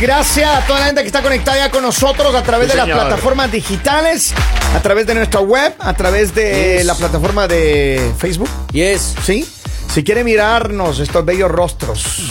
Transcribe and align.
Gracias 0.00 0.48
a 0.48 0.66
toda 0.66 0.80
la 0.80 0.86
gente 0.86 1.02
que 1.02 1.08
está 1.08 1.20
conectada 1.22 1.58
ya 1.58 1.70
con 1.70 1.82
nosotros 1.82 2.34
a 2.34 2.42
través 2.42 2.70
Sí, 2.72 2.78
de 2.78 2.84
las 2.86 2.88
plataformas 2.98 3.52
digitales, 3.52 4.32
a 4.74 4.80
través 4.80 5.06
de 5.06 5.14
nuestra 5.14 5.40
web, 5.40 5.74
a 5.78 5.92
través 5.92 6.34
de 6.34 6.76
Yes. 6.78 6.86
la 6.86 6.94
plataforma 6.94 7.46
de 7.46 8.10
Facebook. 8.18 8.48
Yes. 8.72 9.14
¿Sí? 9.24 9.46
Si 9.92 10.02
quieren 10.02 10.24
mirarnos 10.24 11.00
estos 11.00 11.22
bellos 11.24 11.50
rostros, 11.50 12.30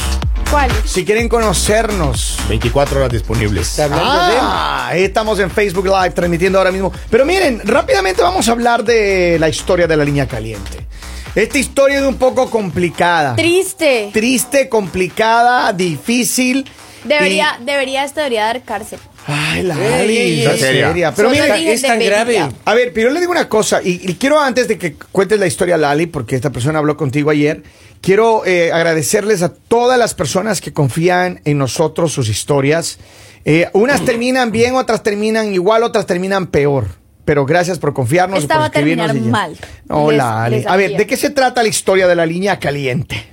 ¿Cuál? 0.49 0.71
si 0.85 1.05
quieren 1.05 1.30
conocernos. 1.30 2.38
24 2.49 2.99
horas 3.02 3.11
disponibles. 3.11 3.80
Ah, 3.80 4.88
ahí 4.88 5.03
estamos 5.03 5.38
en 5.39 5.52
Facebook 5.52 5.86
Live 5.86 6.11
transmitiendo 6.11 6.58
ahora 6.58 6.72
mismo. 6.72 6.91
Pero 7.11 7.23
miren, 7.23 7.61
rápidamente 7.66 8.23
vamos 8.23 8.47
a 8.49 8.52
hablar 8.53 8.83
de 8.83 9.38
la 9.39 9.47
historia 9.47 9.86
de 9.86 9.95
la 9.95 10.03
línea 10.03 10.27
caliente. 10.27 10.88
Esta 11.36 11.59
historia 11.59 11.99
es 11.99 12.05
un 12.05 12.16
poco 12.16 12.49
complicada. 12.49 13.36
Triste. 13.36 14.09
Triste, 14.11 14.67
complicada, 14.67 15.72
difícil. 15.73 16.67
Debería, 17.03 17.59
debería, 17.66 18.03
esto 18.03 18.20
debería 18.20 18.45
dar 18.45 18.63
cárcel. 18.63 18.99
Ay, 19.27 19.63
la 19.63 19.76
seria. 19.76 21.13
Pero 21.16 21.30
Solo 21.30 21.41
mira, 21.44 21.58
es 21.58 21.81
tan 21.81 21.99
grave. 21.99 22.39
a 22.66 22.73
ver, 22.73 22.91
pero 22.94 23.09
yo 23.09 23.13
le 23.13 23.20
digo 23.20 23.31
una 23.31 23.48
cosa, 23.48 23.81
y, 23.84 24.02
y 24.09 24.16
quiero 24.16 24.39
antes 24.39 24.67
de 24.67 24.77
que 24.77 24.95
cuentes 24.95 25.39
la 25.39 25.48
historia, 25.48 25.77
Lali, 25.77 26.08
porque 26.08 26.35
esta 26.35 26.49
persona 26.52 26.80
habló 26.80 26.98
contigo 26.98 27.30
ayer, 27.30 27.63
quiero 28.02 28.45
eh, 28.45 28.72
agradecerles 28.72 29.41
a 29.44 29.53
todas 29.53 30.00
las 30.00 30.14
personas 30.14 30.61
que 30.61 30.73
confían 30.73 31.42
en 31.45 31.58
nosotros, 31.58 32.11
sus 32.11 32.27
historias. 32.30 33.00
Eh, 33.45 33.70
unas 33.73 34.03
terminan 34.03 34.52
bien, 34.52 34.75
otras 34.75 35.03
terminan 35.03 35.53
igual, 35.53 35.83
otras 35.83 36.05
terminan 36.05 36.47
peor. 36.47 36.88
Pero 37.25 37.45
gracias 37.45 37.77
por 37.77 37.94
confiarnos. 37.94 38.44
y 38.44 38.47
por 38.47 38.58
va 38.58 38.66
a 38.66 38.72
terminar 38.72 39.08
escribirnos 39.08 39.30
y 39.30 39.31
mal. 39.31 39.58
No, 39.88 40.09
Les- 40.09 40.17
Lali. 40.17 40.55
les 40.58 40.67
A 40.67 40.75
ver. 40.75 40.97
¿de 40.97 41.05
qué 41.05 41.16
se 41.16 41.30
trata 41.30 41.61
la 41.61 41.70
historia 41.70 42.08
de 42.08 42.16
la 42.16 42.25
línea 42.25 42.58
caliente? 42.59 43.23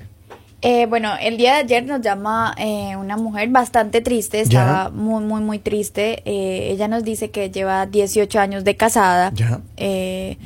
Eh, 0.69 0.87
bueno, 0.87 1.13
el 1.21 1.37
día 1.37 1.53
de 1.55 1.59
ayer 1.61 1.85
nos 1.87 2.01
llama 2.01 2.53
eh, 2.59 2.97
una 2.97 3.17
mujer 3.17 3.49
bastante 3.51 4.01
triste, 4.01 4.41
estaba 4.41 4.85
Ya. 4.85 4.91
muy, 4.91 5.23
muy, 5.23 5.41
muy 5.41 5.59
triste. 5.61 6.23
Eh, 6.25 6.71
ella 6.73 6.89
nos 6.89 7.05
dice 7.05 7.31
que 7.31 7.51
lleva 7.53 7.87
18 7.87 8.41
años 8.41 8.65
de 8.65 8.77
casada 8.77 9.31
Ya. 9.33 9.61
eh, 9.77 10.39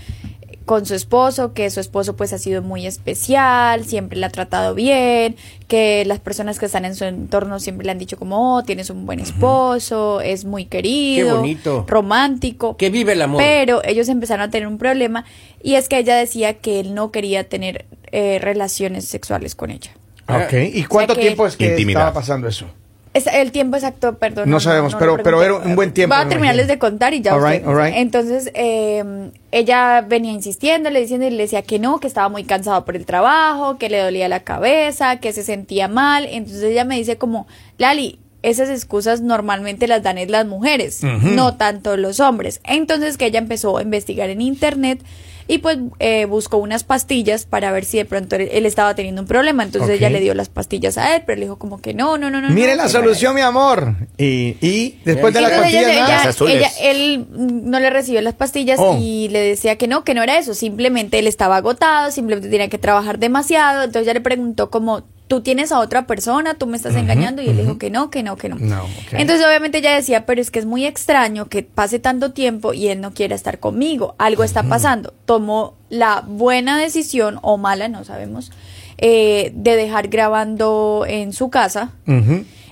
con 0.66 0.84
su 0.84 0.94
esposo, 0.94 1.52
que 1.54 1.70
su 1.70 1.80
esposo 1.80 2.16
pues 2.16 2.32
ha 2.34 2.38
sido 2.38 2.60
muy 2.62 2.86
especial, 2.86 3.84
siempre 3.86 4.18
la 4.18 4.26
ha 4.26 4.30
tratado 4.30 4.74
bien, 4.74 5.36
que 5.68 6.04
las 6.04 6.18
personas 6.20 6.58
que 6.60 6.66
están 6.66 6.84
en 6.84 6.94
su 6.94 7.04
entorno 7.06 7.58
siempre 7.58 7.86
le 7.86 7.90
han 7.92 7.98
dicho 7.98 8.18
como, 8.18 8.56
oh, 8.56 8.62
tienes 8.62 8.90
un 8.90 9.06
buen 9.06 9.20
esposo, 9.20 10.20
es 10.20 10.44
muy 10.44 10.66
querido, 10.66 11.26
Qué 11.28 11.32
bonito. 11.32 11.84
romántico. 11.88 12.76
Que 12.76 12.90
vive 12.90 13.14
el 13.14 13.22
amor. 13.22 13.42
Pero 13.42 13.80
ellos 13.84 14.08
empezaron 14.08 14.42
a 14.48 14.50
tener 14.50 14.68
un 14.68 14.76
problema 14.78 15.24
y 15.62 15.74
es 15.76 15.88
que 15.88 15.98
ella 15.98 16.14
decía 16.14 16.58
que 16.58 16.78
él 16.78 16.94
no 16.94 17.10
quería 17.10 17.48
tener 17.48 17.86
eh, 18.12 18.38
relaciones 18.40 19.06
sexuales 19.06 19.54
con 19.54 19.70
ella. 19.70 19.90
Ah. 20.32 20.44
Ok. 20.46 20.52
¿Y 20.74 20.84
cuánto 20.84 21.12
O 21.12 21.14
sea 21.14 21.20
que- 21.22 21.26
tiempo 21.28 21.46
es 21.46 21.56
que 21.56 21.66
Intimidad. 21.70 22.02
estaba 22.02 22.14
pasando 22.14 22.48
eso? 22.48 22.66
Es 23.12 23.26
el 23.26 23.50
tiempo 23.50 23.76
exacto, 23.76 24.18
perdón. 24.18 24.48
No 24.48 24.60
sabemos, 24.60 24.94
pero- 24.94 25.16
pero 25.20 25.42
era 25.42 25.54
un 25.56 25.74
buen 25.74 25.92
tiempo, 25.92 26.14
Voy 26.14 26.24
a 26.24 26.28
terminarles 26.28 26.68
de 26.68 26.78
contar 26.78 27.12
y 27.12 27.20
ya. 27.20 27.34
All 27.34 27.42
right, 27.42 27.60
ustedes- 27.62 27.66
all 27.66 27.84
right. 27.84 27.94
Entonces, 27.96 28.50
eh, 28.54 29.30
ella 29.50 30.04
venía 30.08 30.30
insistiéndole, 30.30 31.00
diciendo 31.00 31.26
y 31.26 31.30
le 31.30 31.42
decía 31.42 31.62
que 31.62 31.80
no, 31.80 31.98
que 31.98 32.06
estaba 32.06 32.28
muy 32.28 32.44
cansado 32.44 32.84
por 32.84 32.94
el 32.94 33.06
trabajo, 33.06 33.78
que 33.78 33.88
le 33.90 33.98
dolía 33.98 34.28
la 34.28 34.40
cabeza, 34.44 35.16
que 35.16 35.32
se 35.32 35.42
sentía 35.42 35.88
mal. 35.88 36.24
Entonces 36.30 36.62
ella 36.62 36.84
me 36.84 36.94
dice 36.96 37.18
como, 37.18 37.48
Lali, 37.78 38.20
esas 38.42 38.68
excusas 38.70 39.22
normalmente 39.22 39.88
las 39.88 40.04
dan 40.04 40.16
es 40.16 40.30
las 40.30 40.46
mujeres, 40.46 41.02
no 41.02 41.56
tanto 41.56 41.96
los 41.96 42.20
hombres. 42.20 42.60
Entonces 42.64 43.18
que 43.18 43.26
ella 43.26 43.40
empezó 43.40 43.76
a 43.78 43.82
investigar 43.82 44.30
en 44.30 44.40
internet 44.40 45.00
y 45.48 45.58
pues 45.58 45.78
eh, 45.98 46.24
buscó 46.26 46.56
unas 46.58 46.84
pastillas 46.84 47.44
para 47.46 47.72
ver 47.72 47.84
si 47.84 47.98
de 47.98 48.04
pronto 48.04 48.36
él, 48.36 48.48
él 48.52 48.66
estaba 48.66 48.94
teniendo 48.94 49.22
un 49.22 49.28
problema. 49.28 49.62
Entonces 49.62 49.90
ella 49.90 50.10
le 50.10 50.20
dio 50.20 50.34
las 50.34 50.48
pastillas 50.48 50.98
a 50.98 51.16
él, 51.16 51.22
pero 51.26 51.34
él 51.36 51.40
dijo 51.42 51.58
como 51.58 51.80
que 51.80 51.94
no, 51.94 52.18
no, 52.18 52.30
no, 52.30 52.40
no. 52.40 52.50
Mire 52.50 52.76
no, 52.76 52.82
la 52.84 52.88
solución, 52.88 53.34
mi 53.34 53.40
amor. 53.40 53.94
Y, 54.18 54.56
y 54.60 54.98
después 55.04 55.34
de 55.34 55.40
la 55.40 55.48
entonces 55.48 55.72
pastilla, 55.74 55.92
ella, 55.92 56.00
nada. 56.02 56.20
ella- 56.22 56.30
azules. 56.30 56.54
ella- 56.56 56.70
él 56.82 57.26
no 57.30 57.80
le 57.80 57.90
recibió 57.90 58.20
las 58.22 58.34
pastillas 58.34 58.78
Oh. 58.82 58.96
y 59.00 59.28
le 59.28 59.40
decía 59.40 59.76
que 59.76 59.88
no, 59.88 60.04
que 60.04 60.14
no 60.14 60.22
era 60.22 60.38
eso, 60.38 60.54
simplemente 60.54 61.18
él 61.18 61.26
estaba 61.26 61.56
agotado, 61.56 62.10
simplemente 62.10 62.48
tenía 62.48 62.68
que 62.68 62.78
trabajar 62.78 63.18
demasiado, 63.18 63.82
entonces 63.82 64.02
ella 64.04 64.14
le 64.14 64.20
preguntó 64.20 64.70
como, 64.70 65.02
tú 65.30 65.42
tienes 65.42 65.70
a 65.70 65.78
otra 65.78 66.08
persona, 66.08 66.54
tú 66.54 66.66
me 66.66 66.76
estás 66.76 66.96
engañando 66.96 67.40
y 67.40 67.48
él 67.48 67.56
dijo 67.56 67.78
que 67.78 67.88
no, 67.88 68.10
que 68.10 68.24
no, 68.24 68.34
que 68.34 68.48
no. 68.48 68.56
No. 68.56 68.84
Entonces 69.12 69.46
obviamente 69.46 69.78
ella 69.78 69.94
decía, 69.94 70.26
pero 70.26 70.40
es 70.40 70.50
que 70.50 70.58
es 70.58 70.66
muy 70.66 70.84
extraño 70.84 71.48
que 71.48 71.62
pase 71.62 72.00
tanto 72.00 72.32
tiempo 72.32 72.72
y 72.72 72.88
él 72.88 73.00
no 73.00 73.14
quiera 73.14 73.36
estar 73.36 73.60
conmigo, 73.60 74.16
algo 74.18 74.42
está 74.42 74.64
pasando. 74.64 75.14
Tomó 75.26 75.76
la 75.88 76.24
buena 76.26 76.80
decisión 76.80 77.38
o 77.42 77.58
mala, 77.58 77.86
no 77.86 78.02
sabemos, 78.04 78.50
eh, 78.98 79.52
de 79.54 79.76
dejar 79.76 80.08
grabando 80.08 81.04
en 81.06 81.32
su 81.32 81.48
casa. 81.48 81.92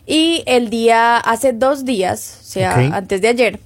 Y 0.05 0.43
el 0.47 0.69
día, 0.69 1.17
hace 1.17 1.53
dos 1.53 1.85
días, 1.85 2.41
o 2.41 2.45
sea, 2.45 2.75
antes 2.93 3.21
de 3.21 3.29
ayer, 3.29 3.61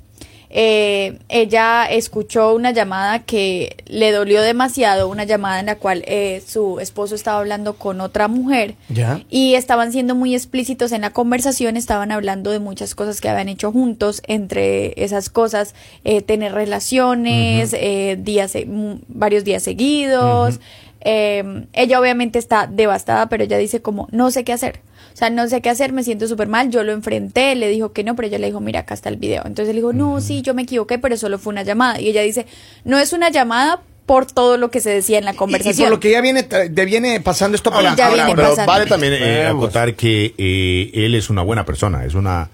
eh, 0.54 1.18
ella 1.30 1.86
escuchó 1.86 2.54
una 2.54 2.70
llamada 2.72 3.20
que 3.20 3.76
le 3.86 4.12
dolió 4.12 4.42
demasiado, 4.42 5.08
una 5.08 5.24
llamada 5.24 5.60
en 5.60 5.66
la 5.66 5.76
cual 5.76 6.04
eh, 6.06 6.42
su 6.46 6.78
esposo 6.78 7.14
estaba 7.14 7.38
hablando 7.38 7.74
con 7.74 8.00
otra 8.02 8.28
mujer 8.28 8.74
Ya. 8.90 9.22
y 9.30 9.54
estaban 9.54 9.92
siendo 9.92 10.14
muy 10.14 10.34
explícitos 10.34 10.92
en 10.92 11.00
la 11.00 11.10
conversación, 11.10 11.76
estaban 11.78 12.12
hablando 12.12 12.50
de 12.50 12.58
muchas 12.58 12.94
cosas 12.94 13.20
que 13.22 13.28
habían 13.30 13.48
hecho 13.48 13.72
juntos, 13.72 14.20
entre 14.26 15.02
esas 15.02 15.30
cosas, 15.30 15.74
eh, 16.04 16.20
tener 16.20 16.52
relaciones, 16.52 17.72
eh, 17.72 18.18
días, 18.20 18.52
mm, 18.54 18.92
varios 19.08 19.44
días 19.44 19.62
seguidos. 19.62 20.60
Eh, 21.04 21.66
ella 21.72 22.00
obviamente 22.00 22.38
está 22.38 22.66
devastada, 22.66 23.28
pero 23.28 23.44
ella 23.44 23.58
dice 23.58 23.82
como, 23.82 24.08
no 24.12 24.30
sé 24.30 24.44
qué 24.44 24.52
hacer. 24.52 24.80
O 25.12 25.16
sea, 25.16 25.28
no 25.28 25.46
sé 25.48 25.60
qué 25.60 25.68
hacer, 25.68 25.92
me 25.92 26.04
siento 26.04 26.26
súper 26.26 26.48
mal. 26.48 26.70
Yo 26.70 26.82
lo 26.84 26.92
enfrenté, 26.92 27.54
le 27.54 27.68
dijo 27.68 27.92
que 27.92 28.02
no, 28.04 28.16
pero 28.16 28.28
ella 28.28 28.38
le 28.38 28.46
dijo, 28.46 28.60
mira, 28.60 28.80
acá 28.80 28.94
está 28.94 29.08
el 29.10 29.16
video. 29.16 29.42
Entonces 29.44 29.68
él 29.70 29.76
dijo, 29.76 29.92
no, 29.92 30.20
sí, 30.20 30.40
yo 30.42 30.54
me 30.54 30.62
equivoqué, 30.62 30.98
pero 30.98 31.16
solo 31.16 31.38
fue 31.38 31.52
una 31.52 31.62
llamada. 31.64 32.00
Y 32.00 32.08
ella 32.08 32.22
dice, 32.22 32.46
no 32.84 32.98
es 32.98 33.12
una 33.12 33.28
llamada 33.30 33.82
por 34.06 34.26
todo 34.26 34.56
lo 34.56 34.70
que 34.70 34.80
se 34.80 34.90
decía 34.90 35.18
en 35.18 35.24
la 35.26 35.32
Y, 35.32 35.34
y 35.34 35.36
conversación. 35.36 35.86
por 35.86 35.90
lo 35.96 36.00
que 36.00 36.10
ya 36.12 36.20
viene, 36.22 36.48
tra- 36.48 36.68
de- 36.68 36.84
viene 36.86 37.20
pasando 37.20 37.56
esto 37.56 37.70
por 37.70 37.80
Ahora, 37.80 37.94
ya 37.94 38.06
ahora, 38.08 38.24
viene 38.26 38.42
pero 38.42 38.56
vale 38.66 38.86
también 38.86 39.12
eh, 39.14 39.46
acotar 39.46 39.94
que 39.94 40.34
eh, 40.38 40.90
él 40.94 41.14
es 41.14 41.28
una 41.30 41.42
buena 41.42 41.64
persona, 41.66 42.04
es 42.04 42.14
una... 42.14 42.48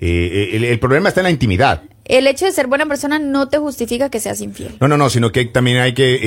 eh, 0.00 0.50
el, 0.52 0.64
el 0.64 0.78
problema 0.78 1.08
está 1.08 1.20
en 1.20 1.24
la 1.24 1.30
intimidad. 1.30 1.82
El 2.04 2.26
hecho 2.26 2.44
de 2.46 2.52
ser 2.52 2.68
buena 2.68 2.86
persona 2.86 3.18
no 3.18 3.48
te 3.48 3.58
justifica 3.58 4.08
que 4.10 4.20
seas 4.20 4.40
infiel. 4.40 4.76
No, 4.80 4.88
no, 4.88 4.96
no, 4.96 5.10
sino 5.10 5.32
que 5.32 5.44
también 5.46 5.78
hay 5.78 5.94
que 5.94 6.14
eh, 6.14 6.18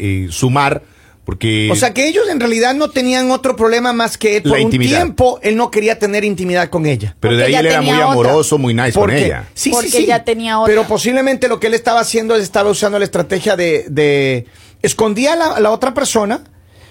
eh, 0.00 0.26
sumar, 0.30 0.82
porque... 1.24 1.68
O 1.72 1.76
sea 1.76 1.92
que 1.94 2.06
ellos 2.06 2.28
en 2.28 2.38
realidad 2.40 2.74
no 2.74 2.90
tenían 2.90 3.30
otro 3.30 3.56
problema 3.56 3.92
más 3.92 4.18
que 4.18 4.40
Por 4.42 4.58
un 4.58 4.70
tiempo 4.70 5.38
él 5.42 5.56
no 5.56 5.70
quería 5.70 5.98
tener 5.98 6.24
intimidad 6.24 6.68
con 6.68 6.86
ella. 6.86 7.16
pero 7.20 7.36
de 7.36 7.44
porque 7.44 7.46
ahí 7.46 7.52
ya 7.52 7.60
él 7.60 7.66
era 7.66 7.80
muy 7.82 7.92
otra. 7.94 8.10
amoroso, 8.12 8.58
muy 8.58 8.74
nice 8.74 8.92
con 8.92 9.10
ella. 9.10 9.44
sí, 9.54 9.70
sí, 9.70 9.70
Porque 9.70 9.88
sí. 9.90 10.06
ya 10.06 10.24
tenía 10.24 10.58
otra. 10.58 10.70
Pero 10.72 10.86
posiblemente 10.86 11.48
lo 11.48 11.58
que 11.60 11.68
él 11.68 11.74
estaba 11.74 12.00
haciendo, 12.00 12.34
él 12.34 12.42
estaba 12.42 12.70
usando 12.70 12.98
la 12.98 13.04
estrategia 13.04 13.56
de, 13.56 13.86
de 13.88 14.46
escondía 14.82 15.32
a 15.32 15.36
la, 15.36 15.46
a 15.56 15.60
la 15.60 15.70
otra 15.70 15.94
persona, 15.94 16.44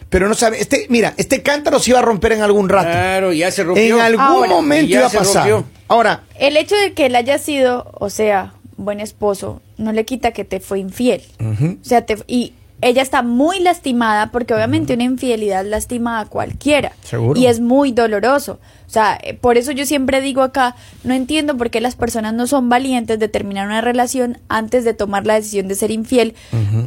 pero 0.10 0.28
no 0.28 0.34
sabe. 0.36 0.60
Este, 0.62 0.88
mira, 0.90 1.14
este 1.18 1.42
cántaro 1.42 1.80
se 1.80 1.92
iba 1.92 2.00
a 2.00 2.04
romper 2.04 2.34
en 2.34 2.42
algún 2.42 2.70
rato. 2.70 2.90
Claro, 2.90 3.34
ya 3.34 3.52
se 3.52 3.64
rompió. 3.64 3.96
en 3.98 4.02
algún 4.02 4.22
Ahora. 4.26 4.50
momento 4.50 4.92
iba 4.94 5.08
a 5.08 5.10
pasar. 5.10 5.50
rompió. 5.50 5.66
Ahora, 5.88 6.24
El 6.40 6.58
hecho 6.58 6.76
de 6.76 6.94
que 6.94 7.06
él 7.08 7.16
haya 7.16 7.38
sido, 7.38 7.92
o 8.00 8.10
sea, 8.10 8.54
buen 8.78 9.00
esposo, 9.00 9.62
no 9.78 9.92
le 9.92 10.06
quita 10.06 10.32
que 10.32 10.44
te 10.44 10.60
fue 10.60 10.80
infiel. 10.80 11.22
O 11.40 11.84
sea, 11.86 12.06
te, 12.06 12.18
y 12.28 12.54
ella 12.84 13.02
está 13.02 13.22
muy 13.22 13.60
lastimada 13.60 14.32
porque 14.32 14.54
obviamente 14.54 14.94
una 14.94 15.04
infidelidad 15.04 15.66
lastima 15.66 16.20
a 16.20 16.26
cualquiera. 16.26 16.92
Seguro. 17.04 17.40
Y 17.40 17.48
es 17.48 17.60
muy 17.60 17.92
doloroso. 17.92 18.60
O 18.86 18.90
sea, 18.94 19.18
eh, 19.24 19.34
por 19.34 19.58
eso 19.58 19.72
yo 19.72 19.86
siempre 19.86 20.22
digo 20.22 20.44
acá, 20.44 20.76
no 21.04 21.16
entiendo 21.16 21.58
por 21.58 21.72
qué 21.72 21.82
las 21.82 21.96
personas 21.96 22.34
no 22.34 22.46
son 22.46 22.70
valientes 22.70 23.18
de 23.18 23.28
terminar 23.28 23.66
una 23.66 23.82
relación 23.82 24.38
antes 24.50 24.84
de 24.84 24.94
tomar 24.94 25.26
la 25.26 25.34
decisión 25.34 25.68
de 25.68 25.74
ser 25.74 25.90
infiel, 25.90 26.36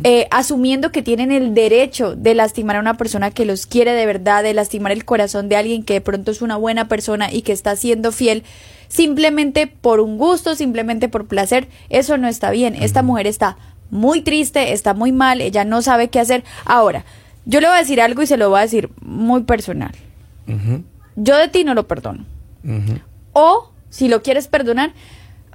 eh, 0.04 0.28
asumiendo 0.30 0.92
que 0.92 1.02
tienen 1.02 1.32
el 1.32 1.52
derecho 1.54 2.14
de 2.14 2.34
lastimar 2.34 2.76
a 2.76 2.80
una 2.80 2.96
persona 2.96 3.32
que 3.32 3.44
los 3.44 3.66
quiere 3.66 3.92
de 3.92 4.06
verdad, 4.06 4.44
de 4.44 4.54
lastimar 4.54 4.92
el 4.92 5.04
corazón 5.04 5.48
de 5.48 5.56
alguien 5.56 5.82
que 5.82 5.94
de 5.94 6.00
pronto 6.00 6.30
es 6.30 6.42
una 6.42 6.56
buena 6.56 6.86
persona 6.86 7.32
y 7.32 7.42
que 7.42 7.52
está 7.52 7.74
siendo 7.74 8.12
fiel 8.12 8.44
simplemente 8.88 9.66
por 9.66 10.00
un 10.00 10.18
gusto, 10.18 10.54
simplemente 10.54 11.08
por 11.08 11.26
placer, 11.26 11.68
eso 11.88 12.18
no 12.18 12.28
está 12.28 12.50
bien. 12.50 12.76
Esta 12.76 13.02
mujer 13.02 13.26
está 13.26 13.56
muy 13.90 14.22
triste, 14.22 14.72
está 14.72 14.94
muy 14.94 15.12
mal, 15.12 15.40
ella 15.40 15.64
no 15.64 15.82
sabe 15.82 16.08
qué 16.08 16.20
hacer. 16.20 16.44
Ahora, 16.64 17.04
yo 17.44 17.60
le 17.60 17.68
voy 17.68 17.76
a 17.76 17.80
decir 17.80 18.00
algo 18.00 18.22
y 18.22 18.26
se 18.26 18.36
lo 18.36 18.50
voy 18.50 18.58
a 18.58 18.62
decir 18.62 18.90
muy 19.00 19.44
personal. 19.44 19.92
Yo 21.16 21.36
de 21.36 21.48
ti 21.48 21.64
no 21.64 21.74
lo 21.74 21.86
perdono. 21.86 22.24
O, 23.32 23.70
si 23.88 24.08
lo 24.08 24.22
quieres 24.22 24.48
perdonar, 24.48 24.92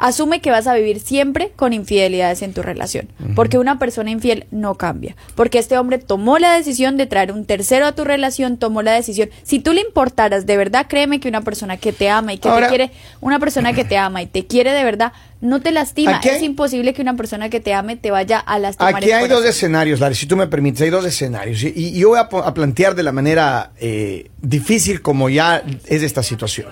asume 0.01 0.41
que 0.41 0.49
vas 0.49 0.65
a 0.65 0.73
vivir 0.73 0.99
siempre 0.99 1.51
con 1.55 1.73
infidelidades 1.73 2.41
en 2.41 2.53
tu 2.53 2.63
relación. 2.63 3.07
Porque 3.35 3.57
una 3.59 3.77
persona 3.77 4.09
infiel 4.09 4.47
no 4.49 4.75
cambia. 4.75 5.15
Porque 5.35 5.59
este 5.59 5.77
hombre 5.77 5.99
tomó 5.99 6.39
la 6.39 6.53
decisión 6.53 6.97
de 6.97 7.05
traer 7.05 7.31
un 7.31 7.45
tercero 7.45 7.85
a 7.85 7.91
tu 7.93 8.03
relación, 8.03 8.57
tomó 8.57 8.81
la 8.81 8.93
decisión. 8.93 9.29
Si 9.43 9.59
tú 9.59 9.73
le 9.73 9.81
importaras 9.81 10.45
de 10.47 10.57
verdad, 10.57 10.87
créeme 10.89 11.19
que 11.19 11.29
una 11.29 11.41
persona 11.41 11.77
que 11.77 11.93
te 11.93 12.09
ama 12.09 12.33
y 12.33 12.39
que 12.39 12.49
Ahora- 12.49 12.67
te 12.67 12.75
quiere, 12.75 12.91
una 13.21 13.39
persona 13.39 13.73
que 13.73 13.85
te 13.85 13.95
ama 13.97 14.23
y 14.23 14.25
te 14.25 14.47
quiere 14.47 14.71
de 14.71 14.83
verdad, 14.83 15.13
no 15.39 15.61
te 15.61 15.71
lastima. 15.71 16.17
Aquí 16.17 16.29
Es 16.29 16.41
imposible 16.41 16.93
que 16.93 17.01
una 17.01 17.15
persona 17.15 17.49
que 17.49 17.59
te 17.59 17.73
ame 17.73 17.95
te 17.95 18.09
vaya 18.11 18.39
a 18.39 18.57
lastimar. 18.59 18.95
Aquí 18.95 19.09
el 19.11 19.13
hay 19.13 19.27
dos 19.27 19.45
escenarios, 19.45 19.99
Larry, 19.99 20.15
si 20.15 20.25
tú 20.25 20.35
me 20.35 20.47
permites, 20.47 20.81
hay 20.81 20.89
dos 20.89 21.05
escenarios. 21.05 21.63
Y, 21.63 21.73
y 21.75 21.99
yo 21.99 22.09
voy 22.09 22.19
a 22.19 22.53
plantear 22.53 22.95
de 22.95 23.03
la 23.03 23.11
manera 23.11 23.71
eh, 23.79 24.29
difícil 24.41 25.01
como 25.01 25.29
ya 25.29 25.63
es 25.87 26.01
esta 26.03 26.23
situación. 26.23 26.67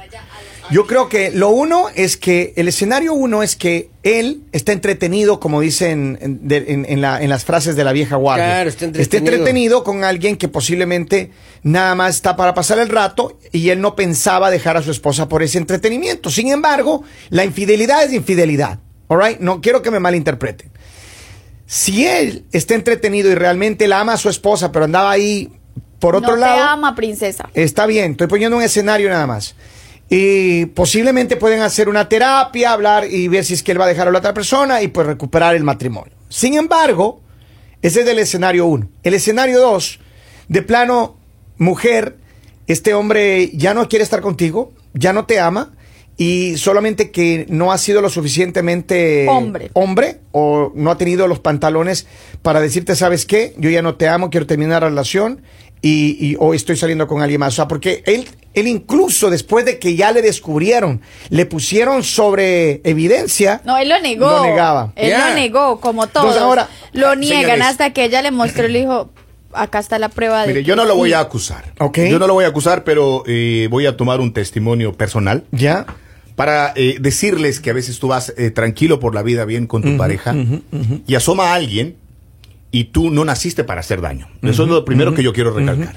Yo 0.72 0.86
creo 0.86 1.10
que 1.10 1.32
lo 1.32 1.50
uno 1.50 1.88
es 1.96 2.16
que 2.16 2.54
el 2.56 2.68
escenario 2.68 3.14
uno 3.14 3.42
es 3.42 3.56
que 3.56 3.90
él 4.04 4.44
está 4.52 4.72
entretenido, 4.72 5.40
como 5.40 5.62
dicen 5.62 6.18
en, 6.22 6.48
de- 6.48 6.66
en- 6.68 6.86
en 6.88 7.02
la- 7.02 7.22
en 7.24 7.30
las 7.30 7.44
frases 7.44 7.76
de 7.76 7.84
la 7.84 7.92
vieja 7.92 8.18
guardia. 8.18 8.46
Claro, 8.46 8.70
está 8.70 8.86
entretenido. 8.86 9.34
entretenido 9.36 9.84
con 9.84 10.04
alguien 10.04 10.38
que 10.38 10.48
posiblemente 10.48 11.32
nada 11.64 11.96
más 11.96 12.16
está 12.16 12.36
para 12.36 12.54
pasar 12.54 12.78
el 12.80 12.90
rato 12.90 13.40
y 13.52 13.70
él 13.70 13.82
no 13.82 13.96
pensaba 13.96 14.52
dejar 14.52 14.78
a 14.78 14.84
su 14.84 14.92
esposa 14.92 15.28
por 15.28 15.42
ese 15.42 15.58
entretenimiento. 15.58 16.30
Sin 16.30 16.50
embargo, 16.50 17.04
la 17.30 17.44
infidelidad 17.46 18.04
es 18.04 18.14
infidelidad. 18.14 18.80
All 19.08 19.20
right? 19.20 19.40
No 19.40 19.62
quiero 19.62 19.82
que 19.82 19.90
me 19.90 20.00
malinterpreten. 20.00 20.70
Si 21.66 22.06
él 22.06 22.46
está 22.52 22.76
entretenido 22.76 23.32
y 23.32 23.36
realmente 23.36 23.88
la 23.88 24.00
ama 24.02 24.14
a 24.14 24.18
su 24.18 24.30
esposa, 24.30 24.72
pero 24.72 24.86
andaba 24.86 25.10
ahí 25.12 25.52
por 26.00 26.16
otro 26.16 26.32
no 26.32 26.38
lado. 26.38 26.56
te 26.58 26.62
ama, 26.62 26.96
princesa. 26.96 27.50
Está 27.54 27.86
bien, 27.86 28.12
estoy 28.12 28.28
poniendo 28.28 28.56
un 28.58 28.64
escenario 28.64 29.10
nada 29.10 29.26
más. 29.28 29.56
Y 30.10 30.66
posiblemente 30.68 31.36
pueden 31.38 31.62
hacer 31.62 31.88
una 31.88 32.10
terapia, 32.10 32.72
hablar 32.74 33.06
y 33.10 33.28
ver 33.28 33.46
si 33.46 33.54
es 33.54 33.62
que 33.62 33.72
él 33.72 33.80
va 33.80 33.86
a 33.86 33.90
dejar 33.90 34.08
a 34.08 34.12
la 34.12 34.18
otra 34.20 34.34
persona 34.34 34.82
y 34.82 34.88
pues 34.88 35.06
recuperar 35.06 35.56
el 35.56 35.64
matrimonio. 35.64 36.14
Sin 36.30 36.56
embargo, 36.56 37.22
ese 37.82 38.02
es 38.02 38.08
el 38.08 38.18
escenario 38.20 38.66
uno. 38.66 38.90
El 39.04 39.14
escenario 39.14 39.60
dos, 39.60 40.00
de 40.48 40.64
plano, 40.64 41.16
mujer, 41.58 42.18
este 42.66 42.94
hombre 42.94 43.52
ya 43.54 43.74
no 43.74 43.88
quiere 43.88 44.04
estar 44.04 44.22
contigo, 44.22 44.74
ya 44.94 45.14
no 45.14 45.26
te 45.26 45.40
ama 45.40 45.74
y 46.18 46.58
solamente 46.58 47.12
que 47.12 47.46
no 47.48 47.72
ha 47.72 47.78
sido 47.78 48.02
lo 48.02 48.10
suficientemente 48.10 49.26
Hombre. 49.30 49.70
hombre 49.74 50.20
o 50.32 50.72
no 50.76 50.92
ha 50.92 50.98
tenido 50.98 51.28
los 51.28 51.40
pantalones 51.40 52.08
para 52.42 52.60
decirte, 52.60 52.96
¿sabes 52.96 53.26
qué? 53.26 53.54
Yo 53.58 53.70
ya 53.70 53.82
no 53.82 53.96
te 53.96 54.08
amo, 54.10 54.30
quiero 54.30 54.46
terminar 54.46 54.82
la 54.82 54.90
relación 54.90 55.42
y, 55.82 56.18
y 56.20 56.36
hoy 56.40 56.58
estoy 56.58 56.76
saliendo 56.76 57.08
con 57.08 57.22
alguien 57.22 57.40
más. 57.40 57.54
O 57.54 57.56
sea, 57.56 57.68
porque 57.70 58.04
él, 58.06 58.28
él 58.54 58.68
incluso 58.68 59.30
después 59.30 59.66
de 59.66 59.80
que 59.80 59.96
ya 59.96 60.12
le 60.12 60.22
descubrieron, 60.22 61.02
le 61.30 61.46
pusieron 61.46 62.04
sobre 62.04 62.82
evidencia. 62.84 63.62
No, 63.64 63.78
él 63.78 63.90
lo 63.90 64.00
negó. 64.02 64.30
Lo 64.30 64.44
negaba. 64.44 64.94
Él 64.96 65.14
lo 65.18 65.34
negó, 65.36 65.80
como 65.80 66.08
todos. 66.08 66.28
Entonces, 66.28 66.42
ahora, 66.42 66.70
lo 66.94 67.16
niegan 67.16 67.44
señores. 67.44 67.66
hasta 67.66 67.94
que 67.94 68.06
ella 68.06 68.22
le 68.22 68.32
mostró 68.32 68.68
y 68.68 68.72
le 68.72 68.80
dijo, 68.80 69.10
acá 69.54 69.80
está 69.80 70.00
la 70.00 70.10
prueba 70.10 70.42
de 70.42 70.48
Mire, 70.48 70.64
yo 70.64 70.76
no 70.76 70.86
lo 70.86 70.96
voy 70.96 71.10
sí". 71.10 71.14
a 71.14 71.20
acusar. 71.20 71.74
Ok. 71.80 72.00
Yo 72.10 72.20
no 72.20 72.28
lo 72.28 72.34
voy 72.34 72.46
a 72.46 72.48
acusar, 72.48 72.84
pero 72.84 73.24
eh, 73.28 73.68
voy 73.70 73.86
a 73.86 73.96
tomar 73.98 74.20
un 74.20 74.34
testimonio 74.34 74.94
personal 74.94 75.44
¿Ya? 75.52 75.86
para 76.36 76.74
eh, 76.76 76.98
decirles 77.00 77.60
que 77.60 77.70
a 77.70 77.74
veces 77.74 78.00
tú 78.00 78.08
vas 78.08 78.34
eh, 78.38 78.50
tranquilo 78.50 79.00
por 79.00 79.14
la 79.14 79.24
vida 79.24 79.46
bien 79.46 79.68
con 79.68 79.82
tu 79.82 79.98
pareja 79.98 80.36
y 81.06 81.16
asoma 81.16 81.52
a 81.52 81.54
alguien 81.54 81.98
y 82.72 82.86
tú 82.86 83.10
no 83.10 83.26
naciste 83.26 83.64
para 83.64 83.82
hacer 83.82 84.02
daño. 84.02 84.28
Eso 84.42 84.64
es 84.64 84.70
lo 84.70 84.86
primero 84.86 85.14
que 85.14 85.24
yo 85.24 85.34
quiero 85.34 85.52
recalcar. 85.54 85.94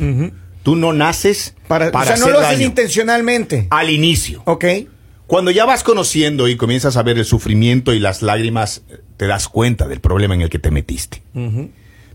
Tú 0.63 0.77
no 0.77 0.93
naces 0.93 1.55
Para, 1.69 1.91
para, 1.91 2.15
o 2.15 2.17
sea, 2.17 2.25
no 2.27 2.33
lo 2.33 2.39
haces 2.41 2.59
daño. 2.59 2.69
intencionalmente. 2.69 3.67
Al 3.71 3.91
inicio. 3.91 4.43
Ok. 4.47 4.65
Cuando 5.27 5.51
ya 5.51 5.65
vas 5.65 5.83
conociendo 5.83 6.47
y 6.49 6.57
comienzas 6.57 6.97
a 6.97 7.03
ver 7.03 7.19
el 7.19 7.25
sufrimiento 7.25 7.95
y 7.95 7.99
las 7.99 8.23
lágrimas, 8.23 8.83
te 9.17 9.27
das 9.27 9.49
cuenta 9.49 9.89
del 9.89 10.01
problema 10.01 10.35
en 10.35 10.43
el 10.43 10.51
que 10.51 10.59
te 10.59 10.71
metiste. 10.71 11.23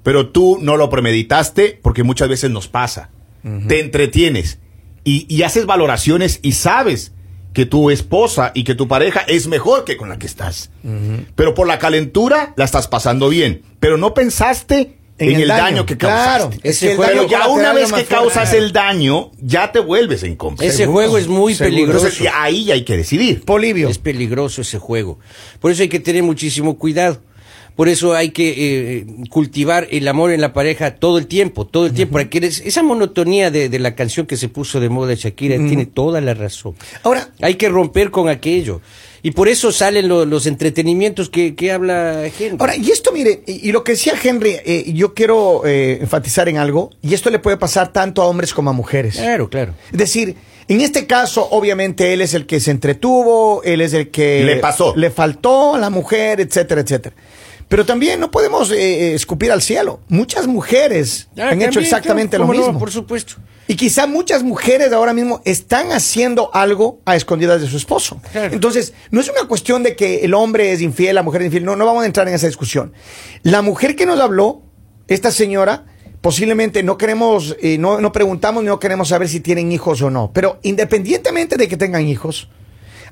Pero 0.03 0.29
tú 0.29 0.59
no 0.61 0.77
lo 0.77 0.89
premeditaste 0.89 1.79
porque 1.81 2.03
muchas 2.03 2.29
veces 2.29 2.51
nos 2.51 2.67
pasa. 2.67 3.09
Te 3.67 3.79
entretienes 3.79 4.59
y, 5.03 5.25
y 5.33 5.43
haces 5.43 5.65
valoraciones 5.65 6.39
y 6.41 6.51
sabes 6.51 7.13
que 7.53 7.65
tu 7.65 7.89
esposa 7.89 8.51
y 8.53 8.63
que 8.65 8.75
tu 8.75 8.87
pareja 8.87 9.21
es 9.21 9.47
mejor 9.47 9.83
que 9.83 9.97
con 9.97 10.09
la 10.09 10.19
que 10.19 10.27
estás. 10.27 10.69
Pero 11.35 11.55
por 11.55 11.65
la 11.67 11.79
calentura 11.79 12.53
la 12.55 12.65
estás 12.65 12.87
pasando 12.87 13.29
bien. 13.29 13.63
Pero 13.79 13.97
no 13.97 14.13
pensaste 14.13 14.96
en, 15.19 15.41
el, 15.41 15.47
daño, 15.47 15.85
que 15.85 15.97
claro. 15.97 16.45
causaste. 16.49 16.69
Ese 16.69 16.87
daño 16.95 17.01
Pero 17.05 17.27
ya 17.27 17.47
una 17.47 17.73
vez 17.73 17.91
que 17.91 18.05
causas 18.05 18.53
el 18.53 18.71
daño, 18.71 19.31
ya 19.41 19.71
te 19.71 19.79
vuelves 19.79 20.23
en 20.23 20.35
contra. 20.35 20.65
Ese 20.65 20.77
Seguro, 20.77 20.93
juego 20.99 21.17
es 21.17 21.27
muy 21.27 21.55
seguro. 21.55 21.75
peligroso. 21.75 22.05
Entonces, 22.07 22.29
ahí 22.35 22.65
ya 22.65 22.73
hay 22.75 22.83
que 22.83 22.97
decidir. 22.97 23.43
Polivio. 23.43 23.89
Es 23.89 23.97
peligroso 23.97 24.61
ese 24.61 24.77
juego. 24.79 25.19
Por 25.59 25.71
eso 25.71 25.81
hay 25.81 25.89
que 25.89 25.99
tener 25.99 26.23
muchísimo 26.23 26.77
cuidado. 26.77 27.21
Por 27.75 27.89
eso 27.89 28.15
hay 28.15 28.31
que 28.31 28.53
eh, 28.97 29.05
cultivar 29.29 29.87
el 29.91 30.07
amor 30.07 30.31
en 30.31 30.41
la 30.41 30.51
pareja 30.51 30.95
todo 30.95 31.19
el 31.19 31.27
tiempo, 31.27 31.67
todo 31.67 31.85
el 31.85 31.93
tiempo. 31.93 32.13
Para 32.13 32.27
que 32.27 32.39
es- 32.39 32.59
esa 32.61 32.81
monotonía 32.81 33.51
de, 33.51 33.69
de 33.69 33.77
la 33.79 33.93
canción 33.93 34.25
que 34.25 34.35
se 34.35 34.49
puso 34.49 34.79
de 34.79 34.89
moda 34.89 35.13
Shakira 35.13 35.57
tiene 35.57 35.85
toda 35.85 36.19
la 36.19 36.33
razón. 36.33 36.73
Ahora, 37.03 37.29
Hay 37.39 37.53
que 37.53 37.69
romper 37.69 38.09
con 38.09 38.29
aquello. 38.29 38.81
Y 39.23 39.31
por 39.31 39.47
eso 39.47 39.71
salen 39.71 40.07
lo- 40.07 40.25
los 40.25 40.45
entretenimientos 40.45 41.29
que, 41.29 41.55
que 41.55 41.71
habla 41.71 42.25
Henry. 42.25 42.57
Ahora, 42.59 42.75
y 42.75 42.91
esto, 42.91 43.11
mire, 43.11 43.43
y, 43.47 43.69
y 43.69 43.71
lo 43.71 43.83
que 43.83 43.93
decía 43.93 44.13
Henry, 44.21 44.57
eh, 44.65 44.91
yo 44.93 45.13
quiero 45.13 45.63
eh, 45.65 45.99
enfatizar 46.01 46.47
en 46.49 46.57
algo, 46.57 46.91
y 47.01 47.13
esto 47.13 47.29
le 47.29 47.39
puede 47.39 47.57
pasar 47.57 47.91
tanto 47.91 48.21
a 48.21 48.25
hombres 48.27 48.53
como 48.53 48.69
a 48.69 48.73
mujeres. 48.73 49.15
Claro, 49.15 49.49
claro. 49.49 49.73
Es 49.91 49.97
decir, 49.97 50.35
en 50.67 50.81
este 50.81 51.07
caso, 51.07 51.47
obviamente, 51.51 52.13
él 52.13 52.21
es 52.21 52.33
el 52.33 52.45
que 52.45 52.59
se 52.59 52.71
entretuvo, 52.71 53.63
él 53.63 53.81
es 53.81 53.93
el 53.93 54.09
que... 54.09 54.43
Le 54.43 54.57
pasó. 54.57 54.93
Le 54.95 55.09
faltó 55.11 55.75
a 55.75 55.79
la 55.79 55.89
mujer, 55.89 56.39
etcétera, 56.41 56.81
etcétera. 56.81 57.15
Pero 57.69 57.85
también 57.85 58.19
no 58.19 58.31
podemos 58.31 58.71
eh, 58.71 58.75
eh, 58.77 59.13
escupir 59.13 59.51
al 59.51 59.61
cielo. 59.61 59.99
Muchas 60.07 60.47
mujeres 60.47 61.27
Ah, 61.37 61.49
han 61.49 61.61
hecho 61.61 61.79
exactamente 61.79 62.37
claro, 62.37 62.43
lo 62.45 62.47
cómo 62.53 62.59
no, 62.61 62.65
mismo. 62.67 62.79
por 62.79 62.91
supuesto. 62.91 63.35
Y 63.67 63.75
quizá 63.75 64.07
muchas 64.07 64.43
mujeres 64.43 64.93
ahora 64.93 65.13
mismo 65.13 65.41
están 65.43 65.91
haciendo 65.91 66.49
algo 66.53 67.01
a 67.05 67.15
escondidas 67.15 67.61
de 67.61 67.67
su 67.67 67.75
esposo. 67.75 68.21
Claro. 68.31 68.53
Entonces, 68.53 68.93
no 69.11 69.19
es 69.19 69.29
una 69.29 69.47
cuestión 69.47 69.83
de 69.83 69.95
que 69.95 70.23
el 70.23 70.33
hombre 70.33 70.71
es 70.71 70.81
infiel, 70.81 71.15
la 71.15 71.23
mujer 71.23 71.41
es 71.41 71.47
infiel. 71.47 71.65
No, 71.65 71.75
no 71.75 71.85
vamos 71.85 72.03
a 72.03 72.05
entrar 72.05 72.27
en 72.27 72.33
esa 72.33 72.47
discusión. 72.47 72.93
La 73.43 73.61
mujer 73.61 73.95
que 73.95 74.05
nos 74.05 74.19
habló, 74.19 74.61
esta 75.07 75.31
señora, 75.31 75.85
posiblemente 76.21 76.81
no 76.81 76.97
queremos, 76.97 77.57
eh, 77.61 77.77
no, 77.77 77.99
no 77.99 78.11
preguntamos, 78.11 78.63
no 78.63 78.79
queremos 78.79 79.09
saber 79.09 79.27
si 79.27 79.41
tienen 79.41 79.71
hijos 79.71 80.01
o 80.01 80.09
no. 80.09 80.31
Pero 80.33 80.59
independientemente 80.63 81.57
de 81.57 81.67
que 81.67 81.75
tengan 81.75 82.07
hijos, 82.07 82.49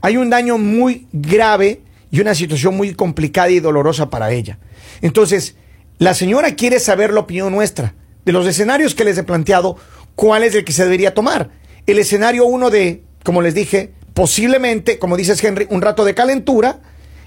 hay 0.01 0.17
un 0.17 0.29
daño 0.29 0.57
muy 0.57 1.07
grave 1.11 1.81
y 2.11 2.21
una 2.21 2.33
situación 2.33 2.77
muy 2.77 2.93
complicada 2.93 3.49
y 3.49 3.59
dolorosa 3.59 4.09
para 4.09 4.31
ella. 4.31 4.59
Entonces, 5.01 5.55
la 5.97 6.13
señora 6.13 6.55
quiere 6.55 6.79
saber 6.79 7.13
la 7.13 7.21
opinión 7.21 7.51
nuestra 7.51 7.95
de 8.25 8.31
los 8.31 8.47
escenarios 8.47 8.95
que 8.95 9.05
les 9.05 9.17
he 9.17 9.23
planteado, 9.23 9.77
cuál 10.15 10.43
es 10.43 10.55
el 10.55 10.65
que 10.65 10.73
se 10.73 10.83
debería 10.83 11.13
tomar. 11.13 11.51
El 11.85 11.99
escenario 11.99 12.45
uno 12.45 12.69
de, 12.69 13.03
como 13.23 13.41
les 13.41 13.53
dije, 13.53 13.93
posiblemente, 14.13 14.97
como 14.97 15.17
dices 15.17 15.43
Henry, 15.43 15.67
un 15.69 15.81
rato 15.81 16.05
de 16.05 16.15
calentura, 16.15 16.79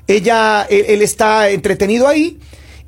ella, 0.06 0.66
él, 0.68 0.84
él 0.88 1.02
está 1.02 1.50
entretenido 1.50 2.08
ahí. 2.08 2.38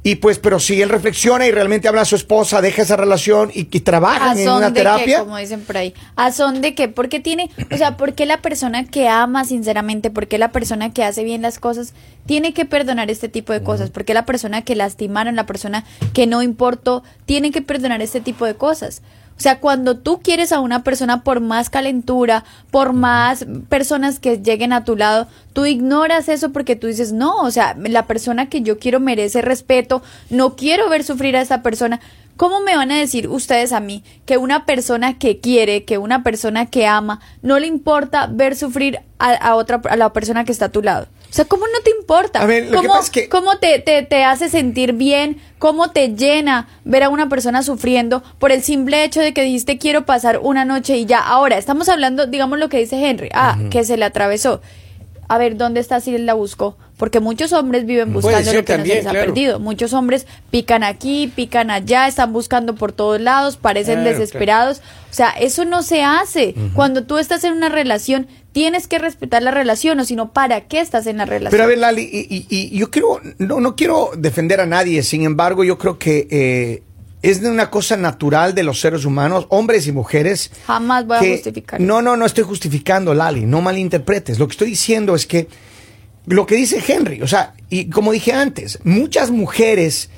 Y 0.02 0.14
pues, 0.14 0.38
pero 0.38 0.58
si 0.58 0.80
él 0.80 0.88
reflexiona 0.88 1.46
y 1.46 1.50
realmente 1.50 1.86
habla 1.86 2.00
a 2.00 2.04
su 2.06 2.16
esposa, 2.16 2.62
deja 2.62 2.80
esa 2.80 2.96
relación 2.96 3.50
y, 3.52 3.68
y 3.70 3.80
trabajan 3.80 4.38
¿A 4.38 4.40
en 4.40 4.48
una 4.48 4.72
terapia. 4.72 5.20
Como 5.20 5.36
dicen 5.36 5.60
por 5.60 5.76
ahí. 5.76 5.92
¿A 6.16 6.32
son 6.32 6.62
de 6.62 6.74
qué? 6.74 6.88
Porque 6.88 7.20
tiene, 7.20 7.50
o 7.70 7.76
sea, 7.76 7.98
porque 7.98 8.24
la 8.24 8.40
persona 8.40 8.86
que 8.86 9.08
ama 9.08 9.44
sinceramente, 9.44 10.10
porque 10.10 10.38
la 10.38 10.52
persona 10.52 10.90
que 10.94 11.04
hace 11.04 11.22
bien 11.22 11.42
las 11.42 11.58
cosas, 11.58 11.92
tiene 12.24 12.54
que 12.54 12.64
perdonar 12.64 13.10
este 13.10 13.28
tipo 13.28 13.52
de 13.52 13.62
cosas, 13.62 13.90
porque 13.90 14.14
la 14.14 14.24
persona 14.24 14.62
que 14.62 14.74
lastimaron, 14.74 15.36
la 15.36 15.44
persona 15.44 15.84
que 16.14 16.26
no 16.26 16.40
importó, 16.40 17.02
tiene 17.26 17.50
que 17.50 17.60
perdonar 17.60 18.00
este 18.00 18.22
tipo 18.22 18.46
de 18.46 18.54
cosas. 18.54 19.02
O 19.40 19.42
sea, 19.42 19.58
cuando 19.58 19.96
tú 19.96 20.20
quieres 20.22 20.52
a 20.52 20.60
una 20.60 20.84
persona 20.84 21.24
por 21.24 21.40
más 21.40 21.70
calentura, 21.70 22.44
por 22.70 22.92
más 22.92 23.46
personas 23.70 24.20
que 24.20 24.36
lleguen 24.36 24.74
a 24.74 24.84
tu 24.84 24.96
lado, 24.96 25.28
tú 25.54 25.64
ignoras 25.64 26.28
eso 26.28 26.52
porque 26.52 26.76
tú 26.76 26.88
dices, 26.88 27.14
no, 27.14 27.36
o 27.36 27.50
sea, 27.50 27.74
la 27.78 28.04
persona 28.04 28.50
que 28.50 28.60
yo 28.60 28.78
quiero 28.78 29.00
merece 29.00 29.40
respeto, 29.40 30.02
no 30.28 30.56
quiero 30.56 30.90
ver 30.90 31.04
sufrir 31.04 31.38
a 31.38 31.40
esta 31.40 31.62
persona. 31.62 32.00
¿Cómo 32.36 32.60
me 32.60 32.76
van 32.76 32.90
a 32.90 32.98
decir 32.98 33.28
ustedes 33.28 33.72
a 33.72 33.80
mí 33.80 34.04
que 34.26 34.36
una 34.36 34.66
persona 34.66 35.16
que 35.16 35.40
quiere, 35.40 35.84
que 35.84 35.96
una 35.96 36.22
persona 36.22 36.66
que 36.66 36.86
ama, 36.86 37.20
no 37.40 37.58
le 37.58 37.66
importa 37.66 38.26
ver 38.30 38.54
sufrir 38.56 39.00
a, 39.18 39.32
a 39.32 39.54
otra, 39.54 39.80
a 39.88 39.96
la 39.96 40.12
persona 40.12 40.44
que 40.44 40.52
está 40.52 40.66
a 40.66 40.72
tu 40.72 40.82
lado? 40.82 41.06
O 41.30 41.32
sea, 41.32 41.44
¿cómo 41.44 41.66
no 41.68 41.80
te 41.84 41.90
importa? 41.90 42.40
A 42.42 42.46
ver, 42.46 42.64
lo 42.64 42.70
que 42.72 42.76
¿Cómo, 42.88 42.88
pasa 42.88 43.04
es 43.04 43.10
que- 43.10 43.28
cómo 43.28 43.58
te, 43.58 43.78
te, 43.78 44.02
te 44.02 44.24
hace 44.24 44.48
sentir 44.48 44.94
bien? 44.94 45.40
¿Cómo 45.58 45.90
te 45.92 46.08
llena 46.14 46.68
ver 46.84 47.04
a 47.04 47.08
una 47.08 47.28
persona 47.28 47.62
sufriendo 47.62 48.22
por 48.38 48.50
el 48.50 48.62
simple 48.62 49.04
hecho 49.04 49.20
de 49.20 49.32
que 49.32 49.42
dijiste 49.42 49.78
quiero 49.78 50.04
pasar 50.06 50.38
una 50.42 50.64
noche 50.64 50.96
y 50.96 51.06
ya? 51.06 51.20
Ahora, 51.20 51.56
estamos 51.58 51.88
hablando, 51.88 52.26
digamos 52.26 52.58
lo 52.58 52.68
que 52.68 52.78
dice 52.78 52.96
Henry, 53.04 53.28
ah, 53.32 53.56
que 53.70 53.84
se 53.84 53.96
le 53.96 54.04
atravesó. 54.04 54.60
A 55.32 55.38
ver, 55.38 55.56
¿dónde 55.56 55.78
está 55.78 56.00
si 56.00 56.12
él 56.12 56.26
la 56.26 56.34
buscó? 56.34 56.76
Porque 56.96 57.20
muchos 57.20 57.52
hombres 57.52 57.86
viven 57.86 58.12
buscando 58.12 58.42
ser 58.50 58.56
lo 58.56 58.64
que 58.64 58.76
no 58.78 58.82
se 58.84 58.94
les 58.96 59.06
ha 59.06 59.10
claro. 59.10 59.26
perdido. 59.26 59.60
Muchos 59.60 59.92
hombres 59.92 60.26
pican 60.50 60.82
aquí, 60.82 61.32
pican 61.36 61.70
allá, 61.70 62.08
están 62.08 62.32
buscando 62.32 62.74
por 62.74 62.90
todos 62.90 63.20
lados, 63.20 63.56
parecen 63.56 64.00
Claro, 64.00 64.10
desesperados. 64.10 64.78
O 65.10 65.14
sea, 65.14 65.30
eso 65.30 65.64
no 65.64 65.82
se 65.82 66.02
hace. 66.02 66.56
Cuando 66.74 67.04
tú 67.04 67.16
estás 67.18 67.44
en 67.44 67.52
una 67.52 67.68
relación, 67.68 68.26
tienes 68.50 68.88
que 68.88 68.98
respetar 68.98 69.40
la 69.44 69.52
relación, 69.52 70.00
o 70.00 70.04
si 70.04 70.16
no, 70.16 70.32
¿para 70.32 70.62
qué 70.62 70.80
estás 70.80 71.06
en 71.06 71.18
la 71.18 71.26
relación? 71.26 71.52
Pero 71.52 71.62
a 71.62 71.66
ver, 71.68 71.78
Lali, 71.78 72.02
y, 72.02 72.18
y- 72.36 72.46
y 72.50 72.76
yo 72.76 72.90
quiero, 72.90 73.20
no, 73.38 73.60
no 73.60 73.76
quiero 73.76 74.10
defender 74.18 74.60
a 74.60 74.66
nadie, 74.66 75.04
sin 75.04 75.22
embargo, 75.22 75.62
yo 75.62 75.78
creo 75.78 75.96
que 75.96 76.26
eh, 76.30 76.82
es 77.22 77.40
de 77.42 77.50
una 77.50 77.70
cosa 77.70 77.96
natural 77.96 78.54
de 78.54 78.62
los 78.62 78.80
seres 78.80 79.04
humanos, 79.04 79.46
hombres 79.50 79.86
y 79.86 79.92
mujeres. 79.92 80.50
Jamás 80.66 81.06
voy 81.06 81.16
a 81.16 81.20
justificar. 81.20 81.80
No, 81.80 82.00
no, 82.00 82.16
no 82.16 82.24
estoy 82.24 82.44
justificando, 82.44 83.14
Lali, 83.14 83.44
no 83.44 83.60
malinterpretes. 83.60 84.38
Lo 84.38 84.46
que 84.46 84.52
estoy 84.52 84.70
diciendo 84.70 85.14
es 85.14 85.26
que 85.26 85.48
lo 86.26 86.46
que 86.46 86.54
dice 86.54 86.82
Henry, 86.86 87.22
o 87.22 87.26
sea, 87.26 87.54
y 87.68 87.90
como 87.90 88.12
dije 88.12 88.32
antes, 88.32 88.78
muchas 88.84 89.30
mujeres 89.30 90.10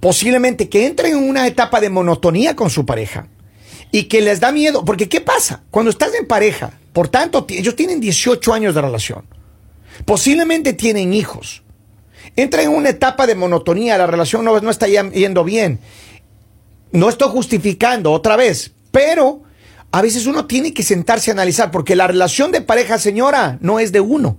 posiblemente 0.00 0.68
que 0.68 0.86
entren 0.86 1.12
en 1.12 1.28
una 1.28 1.46
etapa 1.46 1.80
de 1.80 1.90
monotonía 1.90 2.56
con 2.56 2.70
su 2.70 2.86
pareja 2.86 3.26
y 3.92 4.04
que 4.04 4.20
les 4.20 4.40
da 4.40 4.52
miedo. 4.52 4.84
Porque 4.84 5.08
¿qué 5.08 5.20
pasa? 5.20 5.62
Cuando 5.70 5.90
estás 5.90 6.14
en 6.14 6.26
pareja, 6.26 6.72
por 6.92 7.08
tanto, 7.08 7.46
ellos 7.48 7.76
tienen 7.76 8.00
18 8.00 8.52
años 8.52 8.74
de 8.74 8.80
relación. 8.80 9.24
Posiblemente 10.04 10.72
tienen 10.72 11.12
hijos. 11.12 11.62
Entra 12.36 12.62
en 12.62 12.70
una 12.70 12.90
etapa 12.90 13.26
de 13.26 13.34
monotonía, 13.34 13.98
la 13.98 14.06
relación 14.06 14.44
no, 14.44 14.58
no 14.60 14.70
está 14.70 14.86
yendo 14.86 15.44
bien. 15.44 15.80
No 16.92 17.08
estoy 17.08 17.28
justificando 17.30 18.12
otra 18.12 18.36
vez, 18.36 18.72
pero 18.90 19.42
a 19.92 20.02
veces 20.02 20.26
uno 20.26 20.46
tiene 20.46 20.72
que 20.74 20.82
sentarse 20.82 21.30
a 21.30 21.34
analizar, 21.34 21.70
porque 21.70 21.96
la 21.96 22.06
relación 22.06 22.52
de 22.52 22.60
pareja, 22.60 22.98
señora, 22.98 23.58
no 23.60 23.78
es 23.80 23.92
de 23.92 24.00
uno. 24.00 24.38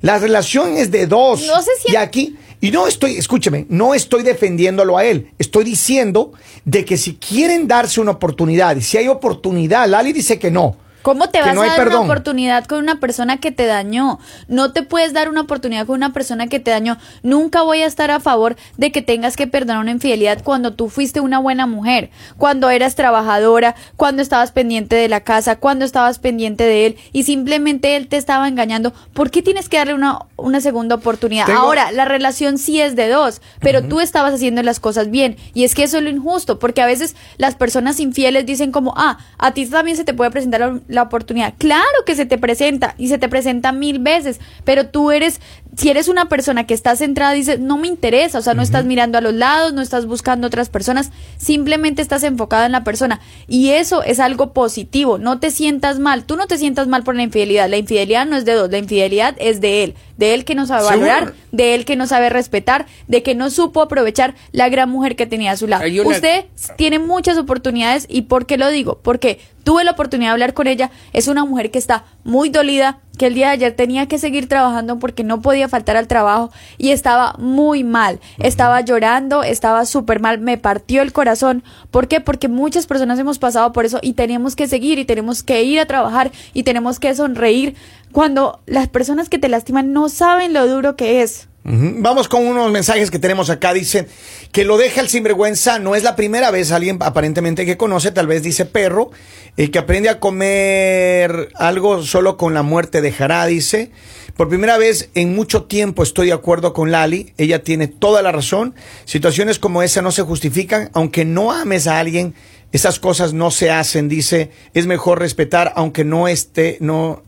La 0.00 0.18
relación 0.18 0.76
es 0.76 0.90
de 0.90 1.06
dos. 1.06 1.46
No 1.46 1.60
sé 1.62 1.70
si- 1.84 1.92
Y 1.92 1.96
aquí, 1.96 2.36
y 2.60 2.70
no 2.70 2.86
estoy, 2.86 3.16
escúcheme, 3.16 3.66
no 3.68 3.94
estoy 3.94 4.22
defendiéndolo 4.22 4.96
a 4.96 5.04
él. 5.04 5.32
Estoy 5.38 5.64
diciendo 5.64 6.32
de 6.64 6.84
que 6.84 6.96
si 6.96 7.16
quieren 7.16 7.66
darse 7.66 8.00
una 8.00 8.12
oportunidad, 8.12 8.76
y 8.76 8.82
si 8.82 8.96
hay 8.96 9.08
oportunidad, 9.08 9.88
Lali 9.88 10.12
dice 10.12 10.38
que 10.38 10.50
no. 10.50 10.76
¿Cómo 11.02 11.28
te 11.30 11.40
vas 11.40 11.54
no 11.54 11.62
a 11.62 11.66
dar 11.66 11.76
perdón. 11.76 12.02
una 12.02 12.04
oportunidad 12.12 12.64
con 12.66 12.78
una 12.80 13.00
persona 13.00 13.38
que 13.38 13.50
te 13.52 13.66
dañó? 13.66 14.18
No 14.48 14.72
te 14.72 14.82
puedes 14.82 15.12
dar 15.12 15.28
una 15.28 15.42
oportunidad 15.42 15.86
con 15.86 15.96
una 15.96 16.12
persona 16.12 16.48
que 16.48 16.60
te 16.60 16.70
dañó. 16.70 16.98
Nunca 17.22 17.62
voy 17.62 17.82
a 17.82 17.86
estar 17.86 18.10
a 18.10 18.20
favor 18.20 18.56
de 18.76 18.92
que 18.92 19.00
tengas 19.02 19.36
que 19.36 19.46
perdonar 19.46 19.80
una 19.80 19.90
infidelidad 19.92 20.42
cuando 20.42 20.74
tú 20.74 20.88
fuiste 20.88 21.20
una 21.20 21.38
buena 21.38 21.66
mujer, 21.66 22.10
cuando 22.36 22.68
eras 22.70 22.94
trabajadora, 22.94 23.74
cuando 23.96 24.22
estabas 24.22 24.52
pendiente 24.52 24.96
de 24.96 25.08
la 25.08 25.20
casa, 25.20 25.56
cuando 25.56 25.84
estabas 25.84 26.18
pendiente 26.18 26.64
de 26.64 26.86
él 26.86 26.96
y 27.12 27.22
simplemente 27.22 27.96
él 27.96 28.08
te 28.08 28.16
estaba 28.16 28.48
engañando. 28.48 28.92
¿Por 29.14 29.30
qué 29.30 29.40
tienes 29.42 29.68
que 29.68 29.78
darle 29.78 29.94
una, 29.94 30.20
una 30.36 30.60
segunda 30.60 30.96
oportunidad? 30.96 31.46
Tengo- 31.46 31.58
Ahora, 31.60 31.92
la 31.92 32.04
relación 32.04 32.58
sí 32.58 32.80
es 32.80 32.96
de 32.96 33.08
dos, 33.08 33.40
pero 33.60 33.82
tú 33.84 34.00
estabas 34.00 34.34
haciendo 34.34 34.62
las 34.62 34.80
cosas 34.80 35.10
bien. 35.10 35.36
Y 35.54 35.64
es 35.64 35.74
que 35.74 35.84
eso 35.84 35.98
es 35.98 36.02
lo 36.02 36.10
injusto, 36.10 36.58
porque 36.58 36.82
a 36.82 36.86
veces 36.86 37.16
las 37.36 37.54
personas 37.54 38.00
infieles 38.00 38.46
dicen 38.46 38.72
como, 38.72 38.94
ah, 38.96 39.18
a 39.38 39.52
ti 39.52 39.66
también 39.66 39.96
se 39.96 40.04
te 40.04 40.14
puede 40.14 40.30
presentar 40.30 40.80
la, 40.88 41.02
oportunidad. 41.02 41.54
Claro 41.58 41.84
que 42.04 42.14
se 42.14 42.26
te 42.26 42.38
presenta 42.38 42.94
y 42.98 43.08
se 43.08 43.18
te 43.18 43.28
presenta 43.28 43.72
mil 43.72 43.98
veces, 43.98 44.40
pero 44.64 44.86
tú 44.86 45.10
eres, 45.10 45.40
si 45.76 45.90
eres 45.90 46.08
una 46.08 46.28
persona 46.28 46.66
que 46.66 46.74
está 46.74 46.96
centrada, 46.96 47.32
dices, 47.32 47.60
no 47.60 47.78
me 47.78 47.88
interesa, 47.88 48.38
o 48.38 48.42
sea, 48.42 48.54
no 48.54 48.62
estás 48.62 48.84
mirando 48.84 49.18
a 49.18 49.20
los 49.20 49.34
lados, 49.34 49.72
no 49.72 49.82
estás 49.82 50.06
buscando 50.06 50.46
otras 50.46 50.68
personas, 50.68 51.10
simplemente 51.36 52.02
estás 52.02 52.22
enfocada 52.24 52.66
en 52.66 52.72
la 52.72 52.84
persona. 52.84 53.20
Y 53.46 53.70
eso 53.70 54.02
es 54.02 54.20
algo 54.20 54.52
positivo, 54.52 55.18
no 55.18 55.38
te 55.38 55.50
sientas 55.50 55.98
mal, 55.98 56.24
tú 56.24 56.36
no 56.36 56.46
te 56.46 56.58
sientas 56.58 56.88
mal 56.88 57.04
por 57.04 57.14
la 57.14 57.22
infidelidad, 57.22 57.68
la 57.68 57.76
infidelidad 57.76 58.26
no 58.26 58.36
es 58.36 58.44
de 58.44 58.54
dos, 58.54 58.70
la 58.70 58.78
infidelidad 58.78 59.34
es 59.38 59.60
de 59.60 59.84
él, 59.84 59.94
de 60.18 60.34
él 60.34 60.44
que 60.44 60.54
no 60.54 60.66
sabe 60.66 60.82
Seguro. 60.86 61.06
valorar, 61.06 61.34
de 61.52 61.74
él 61.74 61.86
que 61.86 61.96
no 61.96 62.06
sabe 62.06 62.28
respetar, 62.28 62.84
de 63.06 63.22
que 63.22 63.34
no 63.34 63.48
supo 63.48 63.80
aprovechar 63.80 64.34
la 64.52 64.68
gran 64.68 64.90
mujer 64.90 65.16
que 65.16 65.26
tenía 65.26 65.52
a 65.52 65.56
su 65.56 65.66
lado. 65.66 65.84
Una- 65.88 66.08
Usted 66.16 66.44
tiene 66.76 66.98
muchas 66.98 67.38
oportunidades 67.38 68.04
y 68.10 68.22
¿por 68.22 68.44
qué 68.44 68.58
lo 68.58 68.68
digo? 68.68 68.98
Porque 69.02 69.40
tuve 69.64 69.84
la 69.84 69.92
oportunidad 69.92 70.30
de 70.30 70.32
hablar 70.32 70.54
con 70.54 70.66
ella, 70.66 70.90
es 71.14 71.28
una 71.28 71.44
mujer 71.46 71.70
que 71.70 71.78
está 71.78 72.04
muy 72.24 72.50
dolida, 72.50 72.98
que 73.18 73.26
el 73.26 73.34
día 73.34 73.48
de 73.48 73.52
ayer 73.52 73.72
tenía 73.76 74.06
que 74.06 74.18
seguir 74.18 74.48
trabajando 74.48 74.98
porque 74.98 75.24
no 75.24 75.42
podía 75.42 75.68
faltar 75.68 75.98
al 75.98 76.08
trabajo 76.08 76.50
y 76.78 76.90
estaba 76.90 77.34
muy 77.38 77.84
mal, 77.84 78.20
estaba 78.38 78.80
llorando, 78.80 79.42
estaba 79.42 79.84
súper 79.84 80.20
mal, 80.20 80.38
me 80.40 80.56
partió 80.56 81.02
el 81.02 81.12
corazón. 81.12 81.62
¿Por 81.90 82.08
qué? 82.08 82.20
Porque 82.20 82.48
muchas 82.48 82.86
personas 82.86 83.18
hemos 83.18 83.38
pasado 83.38 83.72
por 83.72 83.84
eso 83.84 83.98
y 84.00 84.14
tenemos 84.14 84.56
que 84.56 84.66
seguir 84.66 84.98
y 84.98 85.04
tenemos 85.04 85.42
que 85.42 85.62
ir 85.62 85.80
a 85.80 85.86
trabajar 85.86 86.30
y 86.54 86.62
tenemos 86.62 86.98
que 86.98 87.14
sonreír 87.14 87.74
cuando 88.12 88.60
las 88.66 88.88
personas 88.88 89.28
que 89.28 89.38
te 89.38 89.48
lastiman 89.48 89.92
no 89.92 90.08
saben 90.08 90.52
lo 90.54 90.66
duro 90.66 90.96
que 90.96 91.22
es. 91.22 91.48
Vamos 91.70 92.28
con 92.28 92.46
unos 92.46 92.72
mensajes 92.72 93.10
que 93.10 93.18
tenemos 93.18 93.50
acá. 93.50 93.74
Dicen 93.74 94.06
que 94.52 94.64
lo 94.64 94.78
deja 94.78 95.02
el 95.02 95.08
sinvergüenza. 95.08 95.78
No 95.78 95.94
es 95.94 96.02
la 96.02 96.16
primera 96.16 96.50
vez 96.50 96.72
alguien 96.72 96.96
aparentemente 97.00 97.66
que 97.66 97.76
conoce, 97.76 98.10
tal 98.10 98.26
vez 98.26 98.42
dice 98.42 98.64
perro, 98.64 99.10
el 99.58 99.70
que 99.70 99.78
aprende 99.78 100.08
a 100.08 100.18
comer 100.18 101.50
algo 101.54 102.02
solo 102.02 102.38
con 102.38 102.54
la 102.54 102.62
muerte 102.62 103.02
dejará, 103.02 103.44
dice. 103.44 103.90
Por 104.34 104.48
primera 104.48 104.78
vez 104.78 105.10
en 105.14 105.34
mucho 105.34 105.64
tiempo 105.64 106.02
estoy 106.02 106.28
de 106.28 106.32
acuerdo 106.32 106.72
con 106.72 106.90
Lali. 106.90 107.34
Ella 107.36 107.62
tiene 107.62 107.86
toda 107.86 108.22
la 108.22 108.32
razón. 108.32 108.74
Situaciones 109.04 109.58
como 109.58 109.82
esa 109.82 110.00
no 110.00 110.10
se 110.10 110.22
justifican. 110.22 110.88
Aunque 110.94 111.26
no 111.26 111.52
ames 111.52 111.86
a 111.86 111.98
alguien, 111.98 112.34
esas 112.72 112.98
cosas 112.98 113.34
no 113.34 113.50
se 113.50 113.70
hacen, 113.70 114.08
dice. 114.08 114.50
Es 114.72 114.86
mejor 114.86 115.18
respetar 115.18 115.72
aunque 115.76 116.04
no 116.04 116.28
esté, 116.28 116.78
no, 116.80 117.24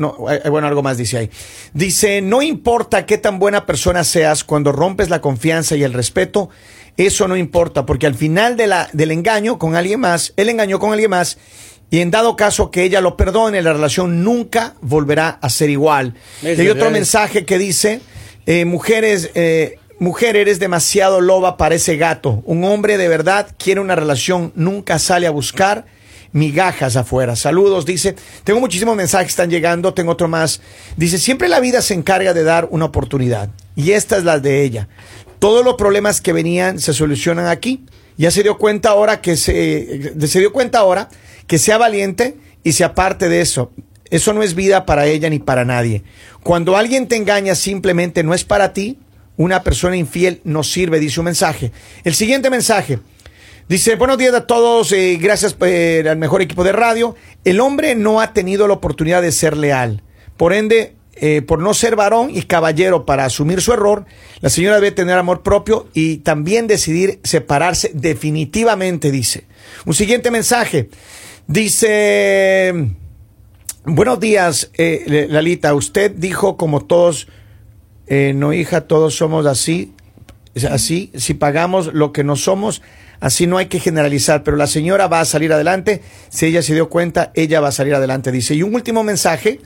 no, 0.00 0.16
eh, 0.30 0.48
bueno, 0.48 0.66
algo 0.66 0.82
más 0.82 0.96
dice 0.96 1.18
ahí. 1.18 1.30
Dice, 1.74 2.22
no 2.22 2.42
importa 2.42 3.06
qué 3.06 3.18
tan 3.18 3.38
buena 3.38 3.66
persona 3.66 4.02
seas, 4.02 4.42
cuando 4.42 4.72
rompes 4.72 5.10
la 5.10 5.20
confianza 5.20 5.76
y 5.76 5.84
el 5.84 5.92
respeto, 5.92 6.48
eso 6.96 7.28
no 7.28 7.36
importa, 7.36 7.86
porque 7.86 8.06
al 8.06 8.14
final 8.14 8.56
de 8.56 8.66
la, 8.66 8.88
del 8.92 9.12
engaño 9.12 9.58
con 9.58 9.76
alguien 9.76 10.00
más, 10.00 10.32
él 10.36 10.48
engañó 10.48 10.80
con 10.80 10.92
alguien 10.92 11.10
más, 11.10 11.38
y 11.90 12.00
en 12.00 12.10
dado 12.10 12.34
caso 12.36 12.70
que 12.70 12.82
ella 12.82 13.00
lo 13.00 13.16
perdone, 13.16 13.62
la 13.62 13.72
relación 13.72 14.24
nunca 14.24 14.74
volverá 14.80 15.38
a 15.40 15.50
ser 15.50 15.70
igual. 15.70 16.14
Es 16.42 16.58
y 16.58 16.62
hay 16.62 16.68
otro 16.68 16.90
mensaje 16.90 17.44
que 17.44 17.58
dice, 17.58 18.00
eh, 18.46 18.64
mujeres, 18.64 19.30
eh, 19.34 19.78
mujer, 19.98 20.36
eres 20.36 20.58
demasiado 20.58 21.20
loba 21.20 21.56
para 21.56 21.74
ese 21.74 21.96
gato. 21.96 22.42
Un 22.46 22.64
hombre 22.64 22.96
de 22.96 23.08
verdad 23.08 23.48
quiere 23.58 23.80
una 23.80 23.96
relación, 23.96 24.52
nunca 24.54 24.98
sale 24.98 25.26
a 25.26 25.30
buscar 25.30 25.86
migajas 26.32 26.96
afuera. 26.96 27.36
Saludos, 27.36 27.86
dice. 27.86 28.16
Tengo 28.44 28.60
muchísimos 28.60 28.96
mensajes 28.96 29.26
que 29.26 29.30
están 29.30 29.50
llegando, 29.50 29.94
tengo 29.94 30.12
otro 30.12 30.28
más. 30.28 30.60
Dice, 30.96 31.18
siempre 31.18 31.48
la 31.48 31.60
vida 31.60 31.82
se 31.82 31.94
encarga 31.94 32.32
de 32.32 32.44
dar 32.44 32.68
una 32.70 32.86
oportunidad. 32.86 33.50
Y 33.76 33.92
esta 33.92 34.16
es 34.16 34.24
la 34.24 34.38
de 34.38 34.62
ella. 34.62 34.88
Todos 35.38 35.64
los 35.64 35.74
problemas 35.74 36.20
que 36.20 36.32
venían 36.32 36.78
se 36.78 36.92
solucionan 36.92 37.46
aquí. 37.46 37.84
Ya 38.16 38.30
se 38.30 38.42
dio 38.42 38.58
cuenta 38.58 38.90
ahora 38.90 39.22
que 39.22 39.36
se, 39.36 40.12
se 40.26 40.38
dio 40.40 40.52
cuenta 40.52 40.78
ahora 40.78 41.08
que 41.46 41.58
sea 41.58 41.78
valiente 41.78 42.36
y 42.62 42.72
se 42.72 42.84
aparte 42.84 43.28
de 43.28 43.40
eso. 43.40 43.72
Eso 44.10 44.32
no 44.32 44.42
es 44.42 44.54
vida 44.54 44.84
para 44.84 45.06
ella 45.06 45.30
ni 45.30 45.38
para 45.38 45.64
nadie. 45.64 46.02
Cuando 46.42 46.76
alguien 46.76 47.08
te 47.08 47.16
engaña 47.16 47.54
simplemente 47.54 48.22
no 48.22 48.34
es 48.34 48.44
para 48.44 48.72
ti, 48.72 48.98
una 49.36 49.62
persona 49.62 49.96
infiel 49.96 50.42
no 50.44 50.62
sirve, 50.62 51.00
dice 51.00 51.20
un 51.20 51.24
mensaje. 51.24 51.72
El 52.04 52.14
siguiente 52.14 52.50
mensaje. 52.50 52.98
Dice, 53.70 53.94
buenos 53.94 54.18
días 54.18 54.34
a 54.34 54.48
todos, 54.48 54.90
eh, 54.90 55.16
gracias 55.22 55.56
al 55.62 56.16
mejor 56.16 56.42
equipo 56.42 56.64
de 56.64 56.72
radio. 56.72 57.14
El 57.44 57.60
hombre 57.60 57.94
no 57.94 58.20
ha 58.20 58.32
tenido 58.32 58.66
la 58.66 58.74
oportunidad 58.74 59.22
de 59.22 59.30
ser 59.30 59.56
leal. 59.56 60.02
Por 60.36 60.52
ende, 60.52 60.96
eh, 61.14 61.40
por 61.40 61.60
no 61.60 61.72
ser 61.72 61.94
varón 61.94 62.30
y 62.34 62.42
caballero 62.42 63.06
para 63.06 63.26
asumir 63.26 63.62
su 63.62 63.72
error, 63.72 64.06
la 64.40 64.50
señora 64.50 64.80
debe 64.80 64.90
tener 64.90 65.16
amor 65.16 65.44
propio 65.44 65.86
y 65.94 66.16
también 66.16 66.66
decidir 66.66 67.20
separarse 67.22 67.92
definitivamente, 67.94 69.12
dice. 69.12 69.44
Un 69.86 69.94
siguiente 69.94 70.32
mensaje. 70.32 70.90
Dice, 71.46 72.74
buenos 73.84 74.18
días, 74.18 74.72
eh, 74.78 75.28
Lalita. 75.30 75.74
Usted 75.74 76.10
dijo 76.10 76.56
como 76.56 76.86
todos, 76.86 77.28
eh, 78.08 78.32
no 78.34 78.52
hija, 78.52 78.88
todos 78.88 79.14
somos 79.14 79.46
así, 79.46 79.94
así, 80.68 81.12
si 81.14 81.34
pagamos 81.34 81.94
lo 81.94 82.12
que 82.12 82.24
no 82.24 82.34
somos, 82.34 82.82
así 83.20 83.46
no 83.46 83.58
hay 83.58 83.66
que 83.66 83.78
generalizar, 83.80 84.42
pero 84.42 84.56
la 84.56 84.66
señora 84.66 85.06
va 85.06 85.20
a 85.20 85.24
salir 85.24 85.52
adelante, 85.52 86.02
si 86.30 86.46
ella 86.46 86.62
se 86.62 86.74
dio 86.74 86.88
cuenta, 86.88 87.30
ella 87.34 87.60
va 87.60 87.68
a 87.68 87.72
salir 87.72 87.94
adelante, 87.94 88.32
dice. 88.32 88.54
Y 88.54 88.62
un 88.62 88.74
último 88.74 89.04
mensaje, 89.04 89.60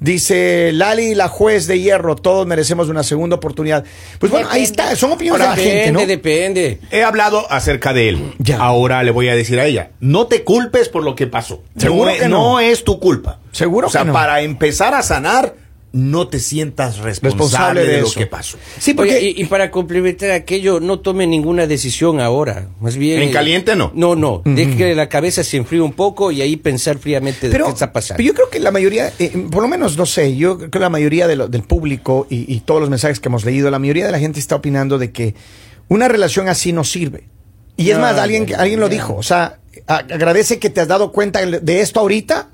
dice 0.00 0.70
Lali, 0.72 1.14
la 1.14 1.28
juez 1.28 1.66
de 1.66 1.80
hierro, 1.80 2.16
todos 2.16 2.46
merecemos 2.46 2.88
una 2.88 3.02
segunda 3.02 3.36
oportunidad. 3.36 3.84
Pues 4.18 4.30
bueno, 4.32 4.48
ahí 4.50 4.62
está, 4.62 4.94
son 4.96 5.12
opiniones 5.12 5.40
de 5.42 5.46
la 5.48 5.54
Depende, 5.56 5.84
gente, 5.84 5.92
¿no? 5.92 6.06
depende. 6.06 6.80
He 6.90 7.02
hablado 7.02 7.50
acerca 7.50 7.92
de 7.92 8.08
él. 8.10 8.34
Ya. 8.38 8.58
Ahora 8.58 9.02
le 9.02 9.10
voy 9.10 9.28
a 9.28 9.34
decir 9.36 9.58
a 9.60 9.66
ella, 9.66 9.90
no 10.00 10.26
te 10.26 10.42
culpes 10.44 10.88
por 10.88 11.04
lo 11.04 11.14
que 11.14 11.26
pasó. 11.26 11.62
Seguro 11.76 12.06
no, 12.06 12.10
es- 12.10 12.20
que 12.22 12.28
no. 12.28 12.38
no 12.52 12.60
es 12.60 12.84
tu 12.84 12.98
culpa. 13.00 13.40
Seguro 13.52 13.86
o 13.86 13.90
sea, 13.90 14.02
que 14.02 14.08
no. 14.08 14.12
para 14.12 14.40
empezar 14.42 14.94
a 14.94 15.02
sanar, 15.02 15.54
no 15.96 16.26
te 16.26 16.40
sientas 16.40 16.98
responsable, 16.98 17.44
Responsable 17.44 17.80
de 17.82 17.86
de, 17.94 18.00
lo 18.02 18.10
que 18.10 18.26
pasó. 18.26 18.58
Sí, 18.80 18.94
porque... 18.94 19.12
Oye, 19.16 19.32
y, 19.36 19.42
y 19.42 19.44
para 19.44 19.70
complementar 19.70 20.32
aquello, 20.32 20.80
no 20.80 20.98
tome 20.98 21.24
ninguna 21.26 21.68
decisión 21.68 22.20
ahora. 22.20 22.66
Más 22.80 22.96
bien. 22.96 23.22
En 23.22 23.30
caliente, 23.30 23.76
no. 23.76 23.92
No, 23.94 24.16
no. 24.16 24.42
Deje 24.44 24.76
que 24.76 24.94
la 24.96 25.08
cabeza 25.08 25.44
se 25.44 25.56
enfríe 25.56 25.80
un 25.80 25.92
poco 25.92 26.32
y 26.32 26.42
ahí 26.42 26.56
pensar 26.56 26.98
fríamente 26.98 27.48
de 27.48 27.56
qué 27.56 27.68
está 27.68 27.92
pasando. 27.92 28.16
pero 28.16 28.26
yo 28.26 28.34
creo 28.34 28.50
que 28.50 28.58
la 28.58 28.72
mayoría, 28.72 29.12
eh, 29.20 29.30
por 29.52 29.62
lo 29.62 29.68
menos, 29.68 29.96
no 29.96 30.04
sé, 30.04 30.36
yo 30.36 30.58
creo 30.58 30.70
que 30.70 30.78
la 30.80 30.90
mayoría 30.90 31.28
de 31.28 31.36
lo- 31.36 31.46
del 31.46 31.62
público 31.62 32.26
y, 32.28 32.52
y 32.52 32.60
todos 32.60 32.80
los 32.80 32.90
mensajes 32.90 33.20
que 33.20 33.28
hemos 33.28 33.44
leído, 33.44 33.70
la 33.70 33.78
mayoría 33.78 34.06
de 34.06 34.10
la 34.12 34.18
gente 34.18 34.40
está 34.40 34.56
opinando 34.56 34.98
de 34.98 35.12
que 35.12 35.36
una 35.86 36.08
relación 36.08 36.48
así 36.48 36.72
no 36.72 36.82
sirve. 36.82 37.28
Y 37.76 37.90
es 37.90 37.96
No, 37.96 38.02
más, 38.02 38.18
alguien, 38.18 38.52
alguien 38.56 38.80
lo 38.80 38.88
dijo, 38.88 39.14
o 39.14 39.22
sea, 39.22 39.58
agradece 39.86 40.58
que 40.58 40.70
te 40.70 40.80
has 40.80 40.88
dado 40.88 41.12
cuenta 41.12 41.44
de 41.44 41.80
esto 41.80 42.00
ahorita 42.00 42.48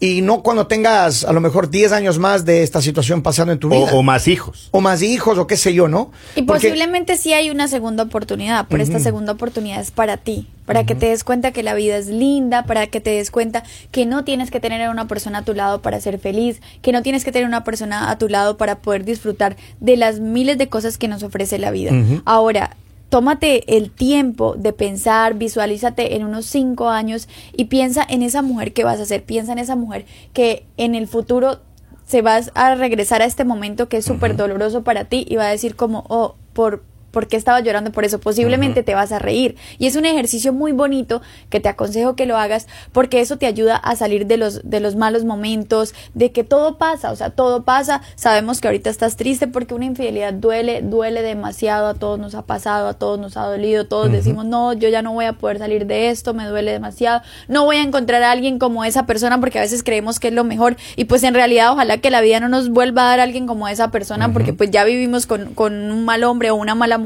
y 0.00 0.20
no 0.22 0.42
cuando 0.42 0.66
tengas 0.66 1.24
a 1.24 1.32
lo 1.32 1.40
mejor 1.40 1.70
10 1.70 1.92
años 1.92 2.18
más 2.18 2.44
de 2.44 2.62
esta 2.62 2.82
situación 2.82 3.22
pasando 3.22 3.52
en 3.52 3.58
tu 3.58 3.68
vida. 3.70 3.92
O, 3.92 3.98
o 3.98 4.02
más 4.02 4.28
hijos. 4.28 4.68
O 4.72 4.80
más 4.80 5.02
hijos 5.02 5.38
o 5.38 5.46
qué 5.46 5.56
sé 5.56 5.72
yo, 5.72 5.88
¿no? 5.88 6.10
Y 6.36 6.42
Porque- 6.42 6.68
posiblemente 6.68 7.16
sí 7.16 7.32
hay 7.32 7.50
una 7.50 7.68
segunda 7.68 8.02
oportunidad, 8.02 8.66
pero 8.68 8.82
esta 8.82 8.98
segunda 8.98 9.32
oportunidad 9.32 9.80
es 9.80 9.90
para 9.92 10.16
ti, 10.18 10.48
para 10.66 10.84
que 10.84 10.94
te 10.94 11.06
des 11.06 11.24
cuenta 11.24 11.52
que 11.52 11.62
la 11.62 11.74
vida 11.74 11.96
es 11.96 12.08
linda, 12.08 12.64
para 12.64 12.86
que 12.88 13.00
te 13.00 13.10
des 13.10 13.30
cuenta 13.30 13.62
que 13.92 14.04
no 14.04 14.24
tienes 14.24 14.50
que 14.50 14.60
tener 14.60 14.82
a 14.82 14.90
una 14.90 15.06
persona 15.08 15.38
a 15.38 15.42
tu 15.42 15.54
lado 15.54 15.80
para 15.80 16.00
ser 16.00 16.18
feliz, 16.18 16.60
que 16.82 16.92
no 16.92 17.02
tienes 17.02 17.24
que 17.24 17.32
tener 17.32 17.46
una 17.46 17.64
persona 17.64 18.10
a 18.10 18.18
tu 18.18 18.28
lado 18.28 18.56
para 18.56 18.78
poder 18.80 19.04
disfrutar 19.04 19.56
de 19.80 19.96
las 19.96 20.20
miles 20.20 20.58
de 20.58 20.68
cosas 20.68 20.98
que 20.98 21.08
nos 21.08 21.22
ofrece 21.22 21.58
la 21.58 21.70
vida. 21.70 21.92
Ahora, 22.24 22.76
tómate 23.08 23.76
el 23.76 23.90
tiempo 23.90 24.54
de 24.56 24.72
pensar, 24.72 25.34
visualízate 25.34 26.16
en 26.16 26.24
unos 26.24 26.46
cinco 26.46 26.88
años 26.88 27.28
y 27.52 27.66
piensa 27.66 28.04
en 28.08 28.22
esa 28.22 28.42
mujer 28.42 28.72
que 28.72 28.84
vas 28.84 29.00
a 29.00 29.06
ser, 29.06 29.22
piensa 29.24 29.52
en 29.52 29.58
esa 29.58 29.76
mujer 29.76 30.06
que 30.32 30.66
en 30.76 30.94
el 30.94 31.06
futuro 31.06 31.60
se 32.06 32.22
vas 32.22 32.50
a 32.54 32.74
regresar 32.74 33.22
a 33.22 33.24
este 33.24 33.44
momento 33.44 33.88
que 33.88 33.98
es 33.98 34.04
súper 34.04 34.36
doloroso 34.36 34.84
para 34.84 35.04
ti 35.04 35.24
y 35.28 35.36
va 35.36 35.46
a 35.46 35.50
decir 35.50 35.76
como, 35.76 36.04
oh, 36.08 36.36
por, 36.52 36.82
¿por 37.14 37.28
qué 37.28 37.36
estaba 37.36 37.60
llorando 37.60 37.92
por 37.92 38.04
eso? 38.04 38.18
Posiblemente 38.18 38.82
te 38.82 38.94
vas 38.94 39.12
a 39.12 39.20
reír. 39.20 39.56
Y 39.78 39.86
es 39.86 39.94
un 39.94 40.04
ejercicio 40.04 40.52
muy 40.52 40.72
bonito 40.72 41.22
que 41.48 41.60
te 41.60 41.68
aconsejo 41.68 42.16
que 42.16 42.26
lo 42.26 42.36
hagas 42.36 42.66
porque 42.92 43.20
eso 43.20 43.38
te 43.38 43.46
ayuda 43.46 43.76
a 43.76 43.94
salir 43.94 44.26
de 44.26 44.36
los, 44.36 44.68
de 44.68 44.80
los 44.80 44.96
malos 44.96 45.24
momentos, 45.24 45.94
de 46.12 46.32
que 46.32 46.42
todo 46.42 46.76
pasa, 46.76 47.12
o 47.12 47.16
sea, 47.16 47.30
todo 47.30 47.62
pasa. 47.62 48.02
Sabemos 48.16 48.60
que 48.60 48.66
ahorita 48.66 48.90
estás 48.90 49.16
triste 49.16 49.46
porque 49.46 49.74
una 49.74 49.84
infidelidad 49.84 50.34
duele, 50.34 50.82
duele 50.82 51.22
demasiado, 51.22 51.86
a 51.86 51.94
todos 51.94 52.18
nos 52.18 52.34
ha 52.34 52.42
pasado, 52.42 52.88
a 52.88 52.94
todos 52.94 53.18
nos 53.20 53.36
ha 53.36 53.46
dolido, 53.46 53.86
todos 53.86 54.10
decimos, 54.10 54.44
no, 54.44 54.72
yo 54.72 54.88
ya 54.88 55.00
no 55.00 55.12
voy 55.12 55.26
a 55.26 55.34
poder 55.34 55.58
salir 55.58 55.86
de 55.86 56.10
esto, 56.10 56.34
me 56.34 56.46
duele 56.46 56.72
demasiado, 56.72 57.22
no 57.46 57.64
voy 57.64 57.76
a 57.76 57.82
encontrar 57.82 58.24
a 58.24 58.32
alguien 58.32 58.58
como 58.58 58.84
esa 58.84 59.06
persona 59.06 59.38
porque 59.38 59.58
a 59.58 59.62
veces 59.62 59.84
creemos 59.84 60.18
que 60.18 60.28
es 60.28 60.34
lo 60.34 60.42
mejor 60.42 60.76
y 60.96 61.04
pues 61.04 61.22
en 61.22 61.34
realidad 61.34 61.72
ojalá 61.72 61.98
que 61.98 62.10
la 62.10 62.20
vida 62.20 62.40
no 62.40 62.48
nos 62.48 62.70
vuelva 62.70 63.06
a 63.06 63.10
dar 63.10 63.20
a 63.20 63.22
alguien 63.22 63.46
como 63.46 63.68
esa 63.68 63.92
persona 63.92 64.32
porque 64.32 64.52
pues 64.52 64.72
ya 64.72 64.82
vivimos 64.82 65.26
con, 65.26 65.54
con 65.54 65.92
un 65.92 66.04
mal 66.04 66.24
hombre 66.24 66.50
o 66.50 66.56
una 66.56 66.74
mala 66.74 66.98
mujer, 66.98 67.03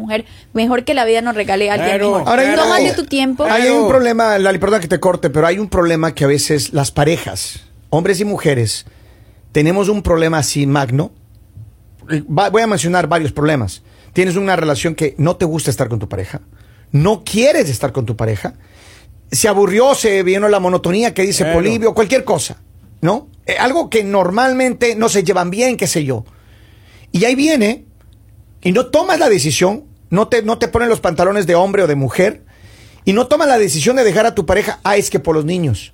mejor 0.52 0.84
que 0.84 0.94
la 0.94 1.04
vida 1.04 1.20
nos 1.22 1.34
regale 1.34 1.70
a 1.70 1.74
alguien 1.74 1.90
Claro, 1.90 2.12
mejor. 2.12 2.28
Ahora 2.28 2.42
hay 2.42 2.48
claro. 2.54 2.62
Tómate 2.64 2.92
tu 2.94 3.04
tiempo. 3.04 3.44
Hay 3.44 3.62
Claro. 3.62 3.82
un 3.82 3.88
problema, 3.88 4.38
Lali, 4.38 4.58
perdón 4.58 4.80
que 4.80 4.88
te 4.88 5.00
corte, 5.00 5.30
pero 5.30 5.46
hay 5.46 5.58
un 5.58 5.68
problema 5.68 6.14
que 6.14 6.24
a 6.24 6.28
veces 6.28 6.72
las 6.72 6.90
parejas, 6.90 7.60
hombres 7.90 8.20
y 8.20 8.24
mujeres, 8.24 8.86
tenemos 9.52 9.88
un 9.88 10.02
problema 10.02 10.38
así 10.38 10.66
magno. 10.66 11.10
Va- 12.10 12.50
voy 12.50 12.62
a 12.62 12.66
mencionar 12.66 13.06
varios 13.06 13.32
problemas. 13.32 13.82
Tienes 14.12 14.36
una 14.36 14.56
relación 14.56 14.94
que 14.94 15.14
no 15.18 15.36
te 15.36 15.44
gusta 15.44 15.70
estar 15.70 15.88
con 15.88 15.98
tu 15.98 16.08
pareja, 16.08 16.40
no 16.92 17.22
quieres 17.24 17.68
estar 17.68 17.92
con 17.92 18.06
tu 18.06 18.16
pareja, 18.16 18.54
se 19.30 19.46
aburrió, 19.48 19.94
se 19.94 20.22
vino 20.22 20.48
la 20.48 20.58
monotonía 20.58 21.12
que 21.12 21.22
dice 21.22 21.44
Claro. 21.44 21.58
Polibio, 21.58 21.94
cualquier 21.94 22.24
cosa, 22.24 22.56
¿no? 23.02 23.28
Eh, 23.46 23.56
algo 23.58 23.90
que 23.90 24.02
normalmente 24.04 24.96
no 24.96 25.08
se 25.10 25.22
llevan 25.22 25.50
bien, 25.50 25.76
qué 25.76 25.86
sé 25.86 26.04
yo. 26.04 26.24
Y 27.12 27.24
ahí 27.26 27.34
viene 27.34 27.84
y 28.62 28.72
no 28.72 28.86
tomas 28.86 29.18
la 29.18 29.28
decisión, 29.28 29.84
no 30.10 30.28
te, 30.28 30.42
no 30.42 30.58
te 30.58 30.68
ponen 30.68 30.88
los 30.88 31.00
pantalones 31.00 31.46
de 31.46 31.54
hombre 31.54 31.82
o 31.82 31.86
de 31.86 31.94
mujer, 31.94 32.42
y 33.04 33.12
no 33.12 33.26
tomas 33.26 33.48
la 33.48 33.58
decisión 33.58 33.96
de 33.96 34.04
dejar 34.04 34.26
a 34.26 34.34
tu 34.34 34.46
pareja, 34.46 34.80
ah, 34.84 34.96
es 34.96 35.10
que 35.10 35.18
por 35.20 35.34
los 35.34 35.44
niños. 35.44 35.92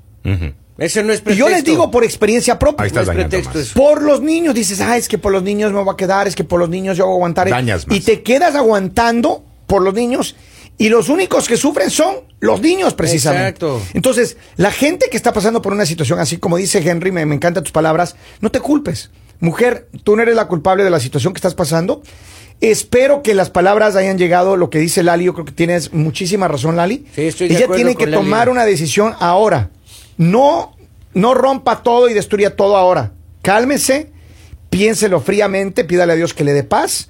Ese 0.78 1.04
no 1.04 1.12
es 1.12 1.20
Y 1.20 1.22
pretexto. 1.22 1.48
yo 1.48 1.48
les 1.54 1.62
digo 1.64 1.90
por 1.90 2.02
experiencia 2.02 2.58
propia. 2.58 2.84
Ahí 2.84 2.90
No 2.90 3.00
estás 3.00 3.02
es 3.02 3.06
dañando 3.08 3.28
pretexto 3.30 3.58
más. 3.58 3.66
eso. 3.68 3.74
Por 3.80 4.02
los 4.02 4.20
niños, 4.22 4.54
dices, 4.54 4.80
ah, 4.80 4.96
es 4.96 5.06
que 5.08 5.18
por 5.18 5.30
los 5.32 5.42
niños 5.44 5.72
me 5.72 5.80
voy 5.80 5.92
a 5.92 5.96
quedar, 5.96 6.26
es 6.26 6.34
que 6.34 6.42
por 6.42 6.58
los 6.58 6.68
niños 6.68 6.96
yo 6.96 7.04
voy 7.06 7.12
a 7.12 7.16
aguantar. 7.16 7.48
Dañas 7.48 7.86
más. 7.86 7.96
Y 7.96 8.00
te 8.00 8.22
quedas 8.22 8.56
aguantando 8.56 9.44
por 9.66 9.82
los 9.82 9.94
niños 9.94 10.34
y 10.76 10.88
los 10.88 11.08
únicos 11.08 11.46
que 11.46 11.56
sufren 11.56 11.90
son 11.90 12.16
los 12.40 12.60
niños 12.60 12.94
precisamente. 12.94 13.50
Exacto. 13.50 13.80
Entonces, 13.94 14.36
la 14.56 14.72
gente 14.72 15.06
que 15.08 15.16
está 15.16 15.32
pasando 15.32 15.62
por 15.62 15.72
una 15.72 15.86
situación 15.86 16.18
así, 16.18 16.38
como 16.38 16.56
dice 16.56 16.78
Henry, 16.78 17.12
me, 17.12 17.24
me 17.26 17.36
encantan 17.36 17.62
tus 17.62 17.72
palabras, 17.72 18.16
no 18.40 18.50
te 18.50 18.58
culpes. 18.58 19.10
Mujer, 19.38 19.88
tú 20.02 20.16
no 20.16 20.22
eres 20.22 20.34
la 20.34 20.48
culpable 20.48 20.82
de 20.82 20.90
la 20.90 20.98
situación 20.98 21.32
que 21.32 21.38
estás 21.38 21.54
pasando. 21.54 22.02
Espero 22.60 23.22
que 23.22 23.34
las 23.34 23.50
palabras 23.50 23.94
hayan 23.96 24.16
llegado, 24.16 24.56
lo 24.56 24.70
que 24.70 24.78
dice 24.78 25.02
Lali, 25.02 25.24
yo 25.24 25.34
creo 25.34 25.44
que 25.44 25.52
tienes 25.52 25.92
muchísima 25.92 26.48
razón, 26.48 26.76
Lali. 26.76 27.04
Sí, 27.14 27.22
estoy 27.22 27.48
de 27.48 27.56
Ella 27.56 27.68
tiene 27.74 27.94
que 27.94 28.06
Lali. 28.06 28.16
tomar 28.24 28.48
una 28.48 28.64
decisión 28.64 29.14
ahora. 29.20 29.70
No, 30.16 30.74
no 31.12 31.34
rompa 31.34 31.82
todo 31.82 32.08
y 32.08 32.14
destruya 32.14 32.56
todo 32.56 32.76
ahora. 32.76 33.12
Cálmese, 33.42 34.10
piénselo 34.70 35.20
fríamente, 35.20 35.84
pídale 35.84 36.12
a 36.14 36.16
Dios 36.16 36.32
que 36.32 36.44
le 36.44 36.52
dé 36.52 36.64
paz 36.64 37.08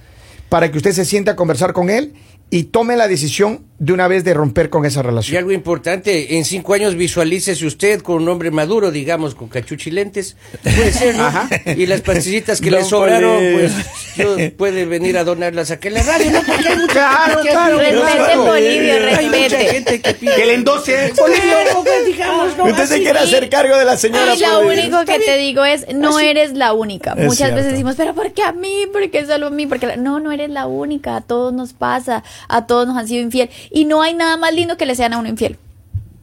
para 0.48 0.70
que 0.70 0.78
usted 0.78 0.92
se 0.92 1.04
sienta 1.04 1.32
a 1.32 1.36
conversar 1.36 1.72
con 1.72 1.90
él 1.90 2.14
y 2.50 2.64
tome 2.64 2.96
la 2.96 3.08
decisión 3.08 3.64
de 3.84 3.92
una 3.92 4.08
vez 4.08 4.24
de 4.24 4.32
romper 4.32 4.70
con 4.70 4.86
esa 4.86 5.00
Y 5.00 5.02
relación. 5.02 5.36
algo 5.38 5.52
importante, 5.52 6.38
en 6.38 6.44
cinco 6.46 6.72
años 6.72 6.94
visualícese 6.94 7.66
usted 7.66 8.00
con 8.00 8.22
un 8.22 8.28
hombre 8.30 8.50
maduro, 8.50 8.90
digamos, 8.90 9.34
con 9.34 9.48
cachuchi 9.48 9.90
lentes. 9.90 10.36
Puede 10.62 10.92
ser, 10.92 11.16
¿no? 11.16 11.30
Y 11.76 11.84
las 11.86 12.00
pastillitas 12.00 12.60
que 12.62 12.70
le 12.70 12.82
sobraron, 12.82 13.36
Poli. 13.36 13.52
pues 13.54 13.72
yo- 14.16 14.56
puede 14.56 14.86
venir 14.86 15.18
a 15.18 15.24
donarlas 15.24 15.70
aquí 15.70 15.88
en 15.88 15.94
la 15.94 16.02
radio, 16.02 16.30
¿no? 16.30 16.40
Porque 16.46 16.68
hay 16.68 16.76
mucha 16.78 16.92
Claro, 16.94 17.26
gente 17.34 17.42
que 17.42 17.50
claro, 17.50 17.78
Respete, 17.78 18.02
claro. 18.16 18.44
Bolivio, 18.44 18.94
Hay 18.94 19.26
mucha 19.26 19.38
respete. 19.40 19.66
gente 19.66 20.00
que 20.00 20.14
pide. 20.14 20.34
Que 20.36 20.46
le 20.46 20.54
endose. 20.54 21.12
Claro, 21.14 21.82
pues, 21.84 22.06
digamos, 22.06 22.56
¿no? 22.56 22.64
Usted 22.64 22.86
se 22.86 22.94
Así. 22.94 23.02
quiere 23.02 23.18
hacer 23.18 23.48
cargo 23.50 23.76
de 23.76 23.84
la 23.84 23.96
señora. 23.98 24.34
Y 24.34 24.40
lo 24.40 24.60
único 24.60 25.04
que 25.04 25.18
te 25.18 25.36
digo 25.36 25.64
es, 25.64 25.86
no 25.94 26.18
eres 26.20 26.52
la 26.54 26.72
única. 26.72 27.10
Es 27.12 27.24
Muchas 27.24 27.36
cierto. 27.36 27.56
veces 27.56 27.72
decimos, 27.72 27.96
pero 27.96 28.14
¿por 28.14 28.32
qué 28.32 28.42
a 28.44 28.52
mí? 28.52 28.86
¿Por 28.92 29.10
qué 29.10 29.26
solo 29.26 29.48
a 29.48 29.50
mí? 29.50 29.66
Porque 29.66 29.86
la-". 29.88 29.96
no, 29.96 30.20
no 30.20 30.32
eres 30.32 30.48
la 30.50 30.66
única. 30.66 31.16
A 31.16 31.20
todos 31.20 31.52
nos 31.52 31.72
pasa, 31.74 32.22
a 32.48 32.66
todos 32.66 32.86
nos 32.86 32.96
han 32.96 33.08
sido 33.08 33.22
infiel. 33.22 33.50
Y 33.74 33.84
no 33.86 34.02
hay 34.02 34.14
nada 34.14 34.36
más 34.36 34.54
lindo 34.54 34.76
que 34.76 34.86
le 34.86 34.94
sean 34.94 35.12
a 35.12 35.18
uno 35.18 35.28
infiel. 35.28 35.58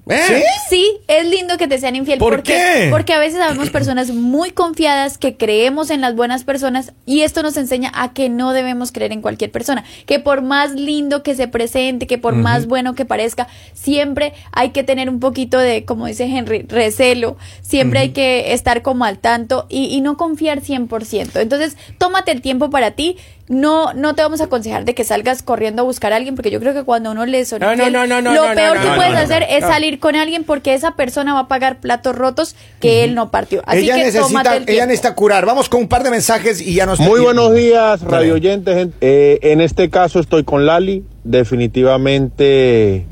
¿Eh? 0.09 0.19
¿Sí? 0.27 0.43
Sí, 0.69 0.97
es 1.07 1.25
lindo 1.27 1.57
que 1.57 1.67
te 1.67 1.77
sean 1.77 1.95
infiel. 1.95 2.17
¿Por 2.17 2.43
qué? 2.43 2.87
Porque 2.89 3.13
a 3.13 3.19
veces 3.19 3.39
sabemos 3.39 3.69
personas 3.69 4.09
muy 4.09 4.51
confiadas 4.51 5.17
que 5.17 5.37
creemos 5.37 5.89
en 5.89 6.01
las 6.01 6.15
buenas 6.15 6.43
personas 6.43 6.93
y 7.05 7.21
esto 7.21 7.43
nos 7.43 7.55
enseña 7.57 7.91
a 7.93 8.13
que 8.13 8.29
no 8.29 8.51
debemos 8.53 8.91
creer 8.91 9.11
en 9.11 9.21
cualquier 9.21 9.51
persona. 9.51 9.83
Que 10.05 10.19
por 10.19 10.41
más 10.41 10.71
lindo 10.71 11.23
que 11.23 11.35
se 11.35 11.47
presente, 11.47 12.07
que 12.07 12.17
por 12.17 12.35
más 12.35 12.67
bueno 12.67 12.95
que 12.95 13.05
parezca, 13.05 13.47
siempre 13.73 14.33
hay 14.53 14.69
que 14.69 14.83
tener 14.83 15.09
un 15.09 15.19
poquito 15.19 15.59
de, 15.59 15.85
como 15.85 16.07
dice 16.07 16.23
Henry, 16.23 16.63
recelo. 16.63 17.37
Siempre 17.61 17.99
hay 17.99 18.09
que 18.09 18.53
estar 18.53 18.81
como 18.81 19.05
al 19.05 19.19
tanto 19.19 19.67
y, 19.69 19.85
y 19.85 20.01
no 20.01 20.17
confiar 20.17 20.61
100%. 20.61 21.41
Entonces, 21.41 21.77
tómate 21.97 22.31
el 22.31 22.41
tiempo 22.41 22.69
para 22.69 22.91
ti. 22.91 23.17
No, 23.51 23.93
no 23.93 24.15
te 24.15 24.21
vamos 24.21 24.39
a 24.39 24.45
aconsejar 24.45 24.85
de 24.85 24.95
que 24.95 25.03
salgas 25.03 25.43
corriendo 25.43 25.81
a 25.81 25.85
buscar 25.85 26.13
a 26.13 26.15
alguien 26.15 26.35
porque 26.35 26.51
yo 26.51 26.61
creo 26.61 26.73
que 26.73 26.83
cuando 26.85 27.11
uno 27.11 27.25
le 27.25 27.43
son 27.43 27.59
No, 27.59 27.75
no, 27.75 27.89
no, 27.89 28.07
no, 28.07 28.21
no, 28.21 28.33
lo 28.33 28.47
no, 28.47 28.55
peor 28.55 28.77
no, 28.77 28.81
que 28.81 28.87
no, 28.87 28.95
puedes 28.95 29.13
hacer 29.13 29.41
no. 29.41 29.55
es 29.57 29.61
No. 29.63 29.67
salir 29.67 29.99
con 29.99 30.15
alguien 30.15 30.45
porque 30.45 30.73
esa 30.73 30.91
persona 30.95 31.33
va 31.33 31.41
a 31.41 31.47
pagar 31.49 31.81
platos 31.81 32.15
rotos 32.15 32.55
que 32.79 33.03
él 33.03 33.13
no 33.13 33.29
partió. 33.29 33.61
Así 33.65 33.79
ella 33.79 33.95
que 33.97 34.05
necesita, 34.05 34.55
el 34.55 34.69
ella 34.69 34.85
necesita 34.85 35.15
curar. 35.15 35.45
Vamos 35.45 35.67
con 35.67 35.81
un 35.81 35.89
par 35.89 36.01
de 36.03 36.11
mensajes 36.11 36.61
y 36.61 36.75
ya 36.75 36.85
nos 36.85 37.01
Muy 37.01 37.19
buenos 37.19 37.53
días, 37.53 38.01
radio 38.03 38.35
oyentes. 38.35 38.73
gente. 38.73 38.95
Eh, 39.01 39.39
en 39.41 39.59
este 39.59 39.89
caso 39.89 40.21
estoy 40.21 40.45
con 40.45 40.65
Lali. 40.65 41.03
Definitivamente 41.25 43.05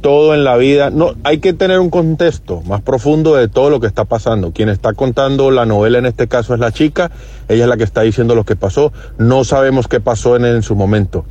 todo 0.00 0.34
en 0.34 0.44
la 0.44 0.56
vida. 0.56 0.90
No, 0.90 1.14
hay 1.24 1.38
que 1.38 1.52
tener 1.52 1.80
un 1.80 1.90
contexto 1.90 2.62
más 2.62 2.82
profundo 2.82 3.34
de 3.34 3.48
todo 3.48 3.70
lo 3.70 3.80
que 3.80 3.86
está 3.86 4.04
pasando. 4.04 4.52
Quien 4.52 4.68
está 4.68 4.92
contando 4.92 5.50
la 5.50 5.66
novela 5.66 5.98
en 5.98 6.06
este 6.06 6.28
caso 6.28 6.54
es 6.54 6.60
la 6.60 6.72
chica. 6.72 7.10
Ella 7.48 7.64
es 7.64 7.68
la 7.68 7.76
que 7.76 7.84
está 7.84 8.02
diciendo 8.02 8.34
lo 8.34 8.44
que 8.44 8.56
pasó. 8.56 8.92
No 9.18 9.44
sabemos 9.44 9.88
qué 9.88 10.00
pasó 10.00 10.36
en, 10.36 10.44
en 10.44 10.62
su 10.62 10.76
momento. 10.76 11.24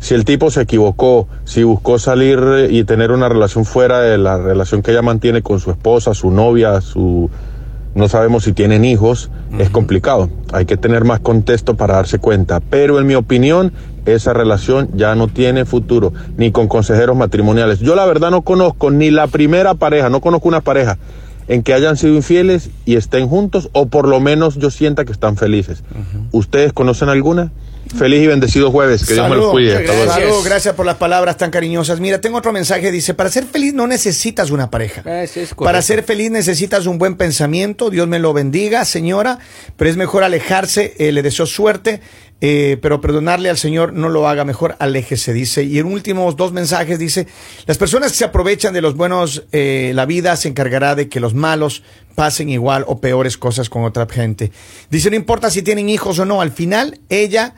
Si 0.00 0.14
el 0.14 0.24
tipo 0.24 0.50
se 0.50 0.62
equivocó, 0.62 1.28
si 1.44 1.64
buscó 1.64 1.98
salir 1.98 2.38
eh, 2.40 2.68
y 2.70 2.84
tener 2.84 3.10
una 3.10 3.28
relación 3.28 3.64
fuera 3.64 4.00
de 4.00 4.16
la 4.16 4.38
relación 4.38 4.82
que 4.82 4.92
ella 4.92 5.02
mantiene 5.02 5.42
con 5.42 5.58
su 5.58 5.70
esposa, 5.70 6.14
su 6.14 6.30
novia, 6.30 6.80
su 6.80 7.28
no 7.94 8.08
sabemos 8.08 8.44
si 8.44 8.52
tienen 8.52 8.84
hijos, 8.84 9.28
es 9.58 9.70
complicado. 9.70 10.30
Hay 10.52 10.66
que 10.66 10.76
tener 10.76 11.04
más 11.04 11.18
contexto 11.18 11.74
para 11.74 11.94
darse 11.94 12.20
cuenta. 12.20 12.60
Pero 12.60 13.00
en 13.00 13.08
mi 13.08 13.16
opinión, 13.16 13.72
esa 14.14 14.32
relación 14.32 14.88
ya 14.94 15.14
no 15.14 15.28
tiene 15.28 15.64
futuro, 15.64 16.12
ni 16.36 16.52
con 16.52 16.68
consejeros 16.68 17.16
matrimoniales. 17.16 17.80
Yo 17.80 17.94
la 17.94 18.06
verdad 18.06 18.30
no 18.30 18.42
conozco 18.42 18.90
ni 18.90 19.10
la 19.10 19.26
primera 19.26 19.74
pareja, 19.74 20.08
no 20.08 20.20
conozco 20.20 20.48
una 20.48 20.60
pareja 20.60 20.98
en 21.48 21.62
que 21.62 21.72
hayan 21.72 21.96
sido 21.96 22.14
infieles 22.14 22.70
y 22.84 22.96
estén 22.96 23.26
juntos, 23.26 23.70
o 23.72 23.86
por 23.86 24.06
lo 24.06 24.20
menos 24.20 24.56
yo 24.56 24.70
sienta 24.70 25.04
que 25.04 25.12
están 25.12 25.36
felices. 25.36 25.82
¿Ustedes 26.30 26.72
conocen 26.72 27.08
alguna? 27.08 27.50
Feliz 27.96 28.22
y 28.22 28.26
bendecido 28.26 28.70
jueves, 28.70 29.06
que 29.06 29.14
Dios 29.14 29.30
me 29.30 29.36
los 29.36 29.46
Saludos. 29.46 29.52
cuide. 29.52 29.82
Gracias. 29.82 30.14
Saludos, 30.14 30.44
gracias 30.44 30.74
por 30.74 30.84
las 30.84 30.96
palabras 30.96 31.38
tan 31.38 31.50
cariñosas. 31.50 32.00
Mira, 32.00 32.20
tengo 32.20 32.36
otro 32.36 32.52
mensaje. 32.52 32.92
Dice, 32.92 33.14
para 33.14 33.30
ser 33.30 33.44
feliz 33.44 33.72
no 33.72 33.86
necesitas 33.86 34.50
una 34.50 34.68
pareja. 34.68 35.02
Ah, 35.06 35.22
es. 35.22 35.54
Para 35.54 35.80
ser 35.80 36.02
feliz 36.02 36.30
necesitas 36.30 36.84
un 36.84 36.98
buen 36.98 37.16
pensamiento. 37.16 37.88
Dios 37.88 38.06
me 38.06 38.18
lo 38.18 38.34
bendiga, 38.34 38.84
señora. 38.84 39.38
Pero 39.78 39.90
es 39.90 39.96
mejor 39.96 40.22
alejarse. 40.22 40.96
Eh, 40.98 41.12
le 41.12 41.22
deseo 41.22 41.46
suerte. 41.46 42.02
Eh, 42.40 42.78
pero 42.80 43.00
perdonarle 43.00 43.50
al 43.50 43.58
Señor 43.58 43.92
no 43.92 44.08
lo 44.08 44.28
haga 44.28 44.44
mejor, 44.44 44.76
aléjese, 44.78 45.32
dice. 45.32 45.64
Y 45.64 45.78
en 45.78 45.86
últimos 45.86 46.36
dos 46.36 46.52
mensajes 46.52 46.98
dice, 46.98 47.26
las 47.66 47.78
personas 47.78 48.12
que 48.12 48.18
se 48.18 48.24
aprovechan 48.24 48.74
de 48.74 48.80
los 48.80 48.96
buenos, 48.96 49.44
eh, 49.52 49.92
la 49.94 50.06
vida 50.06 50.36
se 50.36 50.48
encargará 50.48 50.94
de 50.94 51.08
que 51.08 51.20
los 51.20 51.34
malos 51.34 51.82
pasen 52.14 52.48
igual 52.48 52.84
o 52.86 53.00
peores 53.00 53.36
cosas 53.36 53.68
con 53.68 53.84
otra 53.84 54.06
gente. 54.08 54.52
Dice, 54.90 55.10
no 55.10 55.16
importa 55.16 55.50
si 55.50 55.62
tienen 55.62 55.88
hijos 55.88 56.18
o 56.18 56.24
no, 56.24 56.40
al 56.40 56.52
final 56.52 57.00
ella 57.08 57.54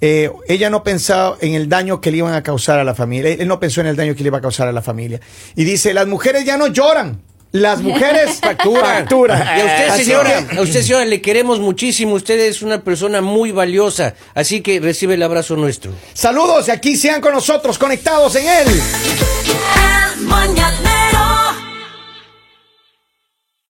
eh, 0.00 0.30
ella 0.48 0.68
no 0.68 0.82
pensaba 0.82 1.38
en 1.40 1.54
el 1.54 1.68
daño 1.68 2.00
que 2.00 2.10
le 2.10 2.18
iban 2.18 2.34
a 2.34 2.42
causar 2.42 2.78
a 2.78 2.84
la 2.84 2.94
familia. 2.94 3.30
Él 3.30 3.48
no 3.48 3.58
pensó 3.58 3.80
en 3.80 3.86
el 3.86 3.96
daño 3.96 4.14
que 4.14 4.22
le 4.22 4.28
iba 4.28 4.38
a 4.38 4.42
causar 4.42 4.68
a 4.68 4.72
la 4.72 4.82
familia. 4.82 5.20
Y 5.54 5.64
dice, 5.64 5.94
las 5.94 6.06
mujeres 6.06 6.44
ya 6.44 6.58
no 6.58 6.66
lloran. 6.66 7.22
Las 7.54 7.82
mujeres 7.82 8.40
Factura. 8.42 8.82
facturan. 8.82 9.40
Y 9.56 9.60
a 9.60 9.64
usted, 9.64 10.04
señora, 10.04 10.44
a 10.58 10.60
usted, 10.60 10.82
señora, 10.82 11.04
le 11.04 11.22
queremos 11.22 11.60
muchísimo. 11.60 12.14
Usted 12.14 12.40
es 12.40 12.62
una 12.62 12.80
persona 12.82 13.20
muy 13.20 13.52
valiosa. 13.52 14.14
Así 14.34 14.60
que 14.60 14.80
recibe 14.80 15.14
el 15.14 15.22
abrazo 15.22 15.54
nuestro. 15.54 15.92
Saludos 16.14 16.66
y 16.66 16.72
aquí 16.72 16.96
sean 16.96 17.20
con 17.20 17.32
nosotros 17.32 17.78
conectados 17.78 18.34
en 18.34 18.48
él. 18.48 18.82
El 20.16 20.22
mañanero 20.26 21.33